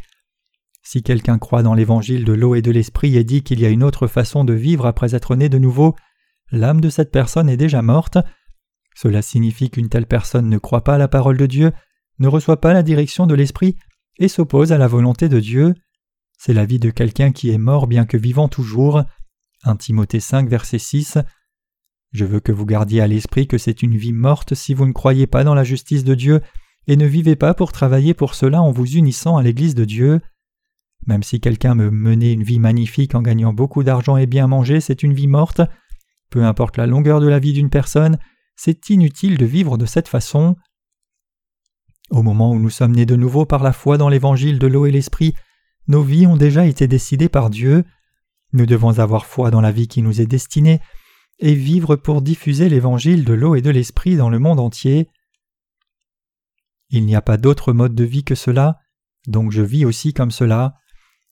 Si 0.83 1.03
quelqu'un 1.03 1.37
croit 1.37 1.63
dans 1.63 1.73
l'évangile 1.73 2.25
de 2.25 2.33
l'eau 2.33 2.55
et 2.55 2.61
de 2.61 2.71
l'esprit 2.71 3.17
et 3.17 3.23
dit 3.23 3.43
qu'il 3.43 3.59
y 3.59 3.65
a 3.65 3.69
une 3.69 3.83
autre 3.83 4.07
façon 4.07 4.43
de 4.43 4.53
vivre 4.53 4.85
après 4.85 5.13
être 5.13 5.35
né 5.35 5.49
de 5.49 5.57
nouveau, 5.57 5.95
l'âme 6.51 6.81
de 6.81 6.89
cette 6.89 7.11
personne 7.11 7.49
est 7.49 7.57
déjà 7.57 7.81
morte. 7.81 8.17
Cela 8.95 9.21
signifie 9.21 9.69
qu'une 9.69 9.89
telle 9.89 10.05
personne 10.05 10.49
ne 10.49 10.57
croit 10.57 10.83
pas 10.83 10.95
à 10.95 10.97
la 10.97 11.07
parole 11.07 11.37
de 11.37 11.45
Dieu, 11.45 11.71
ne 12.19 12.27
reçoit 12.27 12.61
pas 12.61 12.73
la 12.73 12.83
direction 12.83 13.27
de 13.27 13.35
l'esprit 13.35 13.75
et 14.19 14.27
s'oppose 14.27 14.71
à 14.71 14.77
la 14.77 14.87
volonté 14.87 15.27
de 15.27 15.39
Dieu. 15.39 15.73
C'est 16.43 16.55
la 16.55 16.65
vie 16.65 16.79
de 16.79 16.89
quelqu'un 16.89 17.31
qui 17.31 17.51
est 17.51 17.59
mort 17.59 17.85
bien 17.85 18.07
que 18.07 18.17
vivant 18.17 18.47
toujours. 18.47 19.03
1 19.63 19.75
Timothée 19.75 20.19
5 20.19 20.49
verset 20.49 20.79
6 20.79 21.19
je 22.13 22.25
veux 22.25 22.39
que 22.39 22.51
vous 22.51 22.65
gardiez 22.65 22.99
à 22.99 23.05
l'esprit 23.05 23.47
que 23.47 23.59
c'est 23.59 23.83
une 23.83 23.95
vie 23.95 24.11
morte 24.11 24.55
si 24.55 24.73
vous 24.73 24.87
ne 24.87 24.91
croyez 24.91 25.27
pas 25.27 25.43
dans 25.43 25.53
la 25.53 25.63
justice 25.63 26.03
de 26.03 26.15
Dieu 26.15 26.41
et 26.87 26.95
ne 26.95 27.05
vivez 27.05 27.35
pas 27.35 27.53
pour 27.53 27.71
travailler 27.71 28.15
pour 28.15 28.33
cela 28.33 28.59
en 28.59 28.71
vous 28.71 28.87
unissant 28.87 29.37
à 29.37 29.43
l'Église 29.43 29.75
de 29.75 29.85
Dieu. 29.85 30.19
Même 31.05 31.21
si 31.21 31.39
quelqu'un 31.39 31.75
me 31.75 31.91
menait 31.91 32.33
une 32.33 32.41
vie 32.41 32.59
magnifique 32.59 33.13
en 33.13 33.21
gagnant 33.21 33.53
beaucoup 33.53 33.83
d'argent 33.83 34.17
et 34.17 34.25
bien 34.25 34.47
manger, 34.47 34.81
c'est 34.81 35.03
une 35.03 35.13
vie 35.13 35.27
morte. 35.27 35.61
Peu 36.31 36.43
importe 36.43 36.77
la 36.77 36.87
longueur 36.87 37.21
de 37.21 37.27
la 37.27 37.37
vie 37.37 37.53
d'une 37.53 37.69
personne, 37.69 38.17
c'est 38.55 38.89
inutile 38.89 39.37
de 39.37 39.45
vivre 39.45 39.77
de 39.77 39.85
cette 39.85 40.07
façon. 40.07 40.55
Au 42.09 42.23
moment 42.23 42.51
où 42.51 42.59
nous 42.59 42.71
sommes 42.71 42.95
nés 42.95 43.05
de 43.05 43.15
nouveau 43.15 43.45
par 43.45 43.61
la 43.61 43.73
foi 43.73 43.99
dans 43.99 44.09
l'évangile 44.09 44.57
de 44.57 44.65
l'eau 44.65 44.87
et 44.87 44.91
l'esprit, 44.91 45.35
nos 45.87 46.03
vies 46.03 46.27
ont 46.27 46.37
déjà 46.37 46.65
été 46.65 46.87
décidées 46.87 47.29
par 47.29 47.49
Dieu. 47.49 47.83
Nous 48.53 48.65
devons 48.65 48.99
avoir 48.99 49.25
foi 49.25 49.51
dans 49.51 49.61
la 49.61 49.71
vie 49.71 49.87
qui 49.87 50.01
nous 50.01 50.21
est 50.21 50.25
destinée 50.27 50.79
et 51.39 51.55
vivre 51.55 51.95
pour 51.95 52.21
diffuser 52.21 52.69
l'évangile 52.69 53.25
de 53.25 53.33
l'eau 53.33 53.55
et 53.55 53.61
de 53.61 53.69
l'esprit 53.69 54.15
dans 54.15 54.29
le 54.29 54.39
monde 54.39 54.59
entier. 54.59 55.09
Il 56.89 57.05
n'y 57.05 57.15
a 57.15 57.21
pas 57.21 57.37
d'autre 57.37 57.73
mode 57.73 57.95
de 57.95 58.03
vie 58.03 58.23
que 58.23 58.35
cela, 58.35 58.79
donc 59.27 59.51
je 59.51 59.61
vis 59.61 59.85
aussi 59.85 60.13
comme 60.13 60.31
cela. 60.31 60.75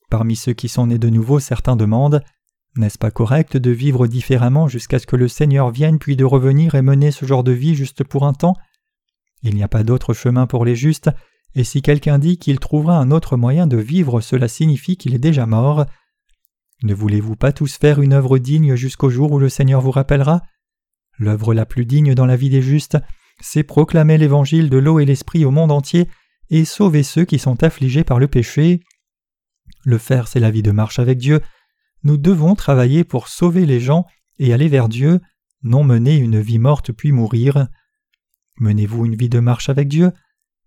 Parmi 0.10 0.36
ceux 0.36 0.54
qui 0.54 0.70
sont 0.70 0.88
nés 0.88 0.98
de 0.98 1.10
nouveau, 1.10 1.40
certains 1.40 1.76
demandent 1.76 2.24
N'est-ce 2.76 2.98
pas 2.98 3.12
correct 3.12 3.58
de 3.58 3.70
vivre 3.70 4.08
différemment 4.08 4.68
jusqu'à 4.68 5.00
ce 5.00 5.06
que 5.06 5.16
le 5.16 5.28
Seigneur 5.28 5.70
vienne 5.70 6.00
puis 6.00 6.16
de 6.16 6.26
revenir 6.26 6.76
et 6.76 6.82
mener 6.82 7.12
ce 7.12 7.26
genre 7.26 7.44
de 7.44 7.52
vie 7.52 7.76
juste 7.76 8.04
pour 8.04 8.26
un 8.26 8.34
temps? 8.34 8.56
Il 9.44 9.54
n'y 9.54 9.64
a 9.64 9.68
pas 9.68 9.84
d'autre 9.84 10.14
chemin 10.14 10.48
pour 10.48 10.66
les 10.66 10.76
justes, 10.76 11.12
et 11.56 11.64
si 11.64 11.82
quelqu'un 11.82 12.20
dit 12.20 12.38
qu'il 12.38 12.60
trouvera 12.60 12.98
un 12.98 13.12
autre 13.12 13.38
moyen 13.38 13.68
de 13.68 13.78
vivre, 13.78 14.22
cela 14.22 14.48
signifie 14.48 14.98
qu'il 14.98 15.16
est 15.16 15.20
déjà 15.20 15.46
mort. 15.46 15.86
Ne 16.84 16.94
voulez-vous 16.94 17.36
pas 17.36 17.52
tous 17.52 17.76
faire 17.76 18.02
une 18.02 18.14
œuvre 18.14 18.38
digne 18.38 18.76
jusqu'au 18.76 19.10
jour 19.10 19.32
où 19.32 19.40
le 19.40 19.50
Seigneur 19.50 19.82
vous 19.82 19.92
rappellera? 19.92 20.42
L'œuvre 21.18 21.54
la 21.54 21.66
plus 21.66 21.86
digne 21.86 22.14
dans 22.14 22.26
la 22.26 22.38
vie 22.38 22.50
des 22.50 22.62
justes, 22.62 22.98
c'est 23.42 23.64
proclamer 23.64 24.18
l'évangile 24.18 24.70
de 24.70 24.78
l'eau 24.78 25.00
et 25.00 25.06
l'esprit 25.06 25.44
au 25.44 25.52
monde 25.52 25.72
entier 25.72 26.08
et 26.50 26.66
sauver 26.66 27.04
ceux 27.04 27.26
qui 27.26 27.40
sont 27.40 27.64
affligés 27.64 28.04
par 28.04 28.20
le 28.20 28.28
péché. 28.28 28.82
Le 29.84 29.98
faire, 29.98 30.28
c'est 30.28 30.40
la 30.40 30.52
vie 30.52 30.64
de 30.64 30.72
marche 30.72 31.00
avec 31.00 31.18
Dieu. 31.18 31.42
Nous 32.04 32.18
devons 32.18 32.56
travailler 32.56 33.04
pour 33.04 33.28
sauver 33.28 33.66
les 33.66 33.80
gens 33.80 34.06
et 34.40 34.54
aller 34.54 34.70
vers 34.70 34.88
Dieu, 34.88 35.20
non 35.64 35.84
mener 35.84 36.16
une 36.16 36.40
vie 36.40 36.60
morte 36.60 36.92
puis 36.92 37.12
mourir. 37.12 37.68
Menez-vous 38.58 39.06
une 39.06 39.16
vie 39.16 39.30
de 39.30 39.40
marche 39.40 39.70
avec 39.70 39.88
Dieu? 39.88 40.12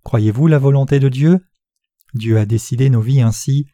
Croyez-vous 0.05 0.47
la 0.47 0.59
volonté 0.59 1.01
de 1.01 1.09
Dieu? 1.09 1.41
Dieu 2.15 2.39
a 2.39 2.47
décidé 2.47 2.91
nos 2.91 3.01
vies 3.01 3.23
ainsi. 3.23 3.67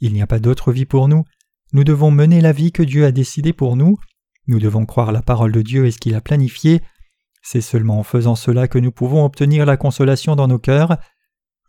Il 0.00 0.12
n'y 0.12 0.22
a 0.22 0.26
pas 0.26 0.38
d'autre 0.38 0.72
vie 0.72 0.86
pour 0.86 1.08
nous. 1.08 1.24
Nous 1.72 1.84
devons 1.84 2.10
mener 2.10 2.40
la 2.40 2.52
vie 2.52 2.72
que 2.72 2.82
Dieu 2.82 3.04
a 3.04 3.12
décidée 3.12 3.52
pour 3.52 3.76
nous, 3.76 3.96
nous 4.50 4.58
devons 4.58 4.84
croire 4.84 5.12
la 5.12 5.22
parole 5.22 5.52
de 5.52 5.62
Dieu 5.62 5.86
et 5.86 5.92
ce 5.92 5.98
qu'il 5.98 6.16
a 6.16 6.20
planifié. 6.20 6.82
C'est 7.42 7.60
seulement 7.60 8.00
en 8.00 8.02
faisant 8.02 8.34
cela 8.34 8.66
que 8.66 8.80
nous 8.80 8.90
pouvons 8.90 9.24
obtenir 9.24 9.64
la 9.64 9.76
consolation 9.76 10.34
dans 10.34 10.48
nos 10.48 10.58
cœurs. 10.58 10.98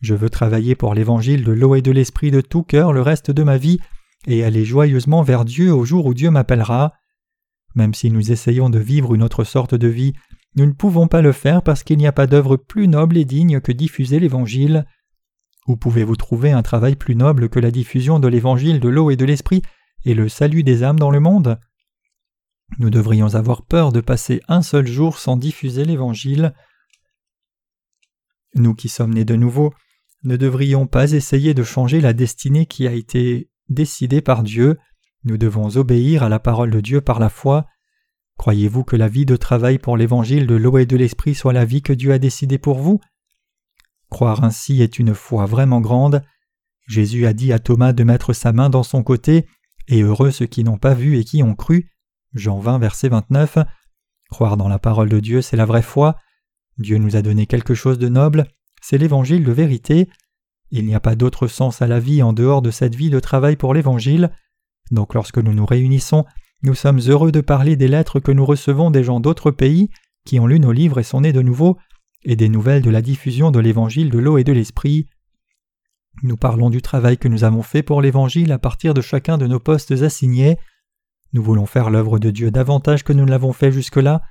Je 0.01 0.15
veux 0.15 0.31
travailler 0.31 0.75
pour 0.75 0.95
l'évangile 0.95 1.43
de 1.43 1.51
l'eau 1.51 1.75
et 1.75 1.83
de 1.83 1.91
l'esprit 1.91 2.31
de 2.31 2.41
tout 2.41 2.63
cœur 2.63 2.91
le 2.91 3.01
reste 3.03 3.29
de 3.29 3.43
ma 3.43 3.57
vie 3.57 3.77
et 4.25 4.43
aller 4.43 4.65
joyeusement 4.65 5.21
vers 5.21 5.45
Dieu 5.45 5.71
au 5.71 5.85
jour 5.85 6.07
où 6.07 6.15
Dieu 6.15 6.31
m'appellera. 6.31 6.93
Même 7.75 7.93
si 7.93 8.09
nous 8.09 8.31
essayons 8.31 8.71
de 8.71 8.79
vivre 8.79 9.13
une 9.13 9.21
autre 9.21 9.43
sorte 9.43 9.75
de 9.75 9.87
vie, 9.87 10.13
nous 10.55 10.65
ne 10.65 10.73
pouvons 10.73 11.07
pas 11.07 11.21
le 11.21 11.31
faire 11.31 11.61
parce 11.61 11.83
qu'il 11.83 11.97
n'y 11.97 12.07
a 12.07 12.11
pas 12.11 12.27
d'œuvre 12.27 12.57
plus 12.57 12.87
noble 12.87 13.17
et 13.17 13.25
digne 13.25 13.61
que 13.61 13.71
diffuser 13.71 14.19
l'Évangile. 14.19 14.85
Où 15.67 15.77
pouvez-vous 15.77 16.15
trouver 16.15 16.51
un 16.51 16.63
travail 16.63 16.95
plus 16.95 17.15
noble 17.15 17.49
que 17.49 17.59
la 17.59 17.71
diffusion 17.71 18.19
de 18.19 18.27
l'Évangile 18.27 18.79
de 18.79 18.89
l'eau 18.89 19.11
et 19.11 19.15
de 19.15 19.25
l'Esprit 19.25 19.61
et 20.03 20.13
le 20.13 20.27
salut 20.27 20.63
des 20.63 20.83
âmes 20.83 20.99
dans 20.99 21.11
le 21.11 21.19
monde? 21.19 21.59
Nous 22.79 22.89
devrions 22.89 23.35
avoir 23.35 23.63
peur 23.63 23.91
de 23.91 24.01
passer 24.01 24.41
un 24.47 24.61
seul 24.61 24.87
jour 24.87 25.19
sans 25.19 25.37
diffuser 25.37 25.85
l'Évangile. 25.85 26.53
Nous 28.55 28.73
qui 28.73 28.89
sommes 28.89 29.13
nés 29.13 29.25
de 29.25 29.35
nouveau, 29.35 29.73
ne 30.23 30.35
devrions 30.35 30.87
pas 30.87 31.11
essayer 31.11 31.53
de 31.53 31.63
changer 31.63 32.01
la 32.01 32.13
destinée 32.13 32.65
qui 32.65 32.87
a 32.87 32.93
été 32.93 33.49
décidée 33.69 34.21
par 34.21 34.43
Dieu, 34.43 34.77
nous 35.23 35.37
devons 35.37 35.77
obéir 35.77 36.23
à 36.23 36.29
la 36.29 36.39
parole 36.39 36.71
de 36.71 36.79
Dieu 36.79 37.01
par 37.01 37.19
la 37.19 37.29
foi. 37.29 37.67
Croyez-vous 38.41 38.83
que 38.83 38.95
la 38.95 39.07
vie 39.07 39.27
de 39.27 39.35
travail 39.35 39.77
pour 39.77 39.97
l'évangile 39.97 40.47
de 40.47 40.55
l'eau 40.55 40.79
et 40.79 40.87
de 40.87 40.97
l'esprit 40.97 41.35
soit 41.35 41.53
la 41.53 41.63
vie 41.63 41.83
que 41.83 41.93
Dieu 41.93 42.11
a 42.11 42.17
décidée 42.17 42.57
pour 42.57 42.79
vous? 42.79 42.99
Croire 44.09 44.43
ainsi 44.43 44.81
est 44.81 44.97
une 44.97 45.13
foi 45.13 45.45
vraiment 45.45 45.79
grande. 45.79 46.23
Jésus 46.87 47.27
a 47.27 47.33
dit 47.33 47.53
à 47.53 47.59
Thomas 47.59 47.93
de 47.93 48.03
mettre 48.03 48.33
sa 48.33 48.51
main 48.51 48.71
dans 48.71 48.81
son 48.81 49.03
côté 49.03 49.45
et 49.87 50.01
heureux 50.01 50.31
ceux 50.31 50.47
qui 50.47 50.63
n'ont 50.63 50.79
pas 50.79 50.95
vu 50.95 51.19
et 51.19 51.23
qui 51.23 51.43
ont 51.43 51.53
cru. 51.53 51.91
Jean 52.33 52.57
20, 52.57 52.79
verset 52.79 53.09
29. 53.09 53.59
Croire 54.31 54.57
dans 54.57 54.69
la 54.69 54.79
parole 54.79 55.09
de 55.09 55.19
Dieu, 55.19 55.43
c'est 55.43 55.55
la 55.55 55.65
vraie 55.65 55.83
foi. 55.83 56.17
Dieu 56.79 56.97
nous 56.97 57.15
a 57.15 57.21
donné 57.21 57.45
quelque 57.45 57.75
chose 57.75 57.99
de 57.99 58.09
noble, 58.09 58.47
c'est 58.81 58.97
l'évangile 58.97 59.43
de 59.43 59.51
vérité. 59.51 60.09
Il 60.71 60.87
n'y 60.87 60.95
a 60.95 60.99
pas 60.99 61.15
d'autre 61.15 61.45
sens 61.45 61.83
à 61.83 61.87
la 61.87 61.99
vie 61.99 62.23
en 62.23 62.33
dehors 62.33 62.63
de 62.63 62.71
cette 62.71 62.95
vie 62.95 63.11
de 63.11 63.19
travail 63.19 63.55
pour 63.55 63.75
l'évangile. 63.75 64.31
Donc 64.89 65.13
lorsque 65.13 65.37
nous 65.37 65.53
nous 65.53 65.67
réunissons, 65.67 66.25
nous 66.63 66.75
sommes 66.75 66.99
heureux 67.07 67.31
de 67.31 67.41
parler 67.41 67.75
des 67.75 67.87
lettres 67.87 68.19
que 68.19 68.31
nous 68.31 68.45
recevons 68.45 68.91
des 68.91 69.03
gens 69.03 69.19
d'autres 69.19 69.51
pays 69.51 69.89
qui 70.25 70.39
ont 70.39 70.47
lu 70.47 70.59
nos 70.59 70.71
livres 70.71 70.99
et 70.99 71.03
sont 71.03 71.21
nés 71.21 71.33
de 71.33 71.41
nouveau, 71.41 71.77
et 72.23 72.35
des 72.35 72.49
nouvelles 72.49 72.83
de 72.83 72.91
la 72.91 73.01
diffusion 73.01 73.49
de 73.51 73.59
l'évangile 73.59 74.11
de 74.11 74.19
l'eau 74.19 74.37
et 74.37 74.43
de 74.43 74.53
l'esprit. 74.53 75.07
Nous 76.23 76.37
parlons 76.37 76.69
du 76.69 76.81
travail 76.81 77.17
que 77.17 77.27
nous 77.27 77.43
avons 77.43 77.63
fait 77.63 77.81
pour 77.81 78.01
l'Évangile 78.01 78.51
à 78.51 78.59
partir 78.59 78.93
de 78.93 79.01
chacun 79.01 79.37
de 79.37 79.47
nos 79.47 79.59
postes 79.59 79.91
assignés. 79.91 80.57
Nous 81.33 81.41
voulons 81.41 81.65
faire 81.65 81.89
l'œuvre 81.89 82.19
de 82.19 82.29
Dieu 82.29 82.51
davantage 82.51 83.03
que 83.03 83.13
nous 83.13 83.25
ne 83.25 83.31
l'avons 83.31 83.53
fait 83.53 83.71
jusque-là. 83.71 84.21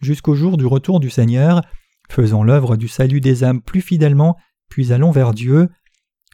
Jusqu'au 0.00 0.34
jour 0.34 0.56
du 0.58 0.66
retour 0.66 1.00
du 1.00 1.08
Seigneur, 1.08 1.62
faisons 2.10 2.42
l'œuvre 2.42 2.76
du 2.76 2.88
salut 2.88 3.20
des 3.20 3.44
âmes 3.44 3.62
plus 3.62 3.80
fidèlement, 3.80 4.36
puis 4.68 4.92
allons 4.92 5.12
vers 5.12 5.32
Dieu. 5.32 5.70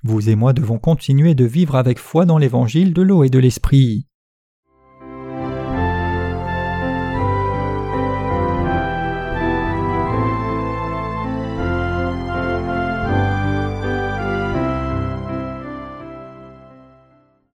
Vous 0.02 0.30
et 0.30 0.34
moi 0.34 0.52
devons 0.52 0.78
continuer 0.78 1.34
de 1.34 1.44
vivre 1.44 1.76
avec 1.76 1.98
foi 1.98 2.24
dans 2.24 2.38
l'Évangile 2.38 2.92
de 2.92 3.02
l'eau 3.02 3.22
et 3.22 3.30
de 3.30 3.38
l'Esprit. 3.38 4.08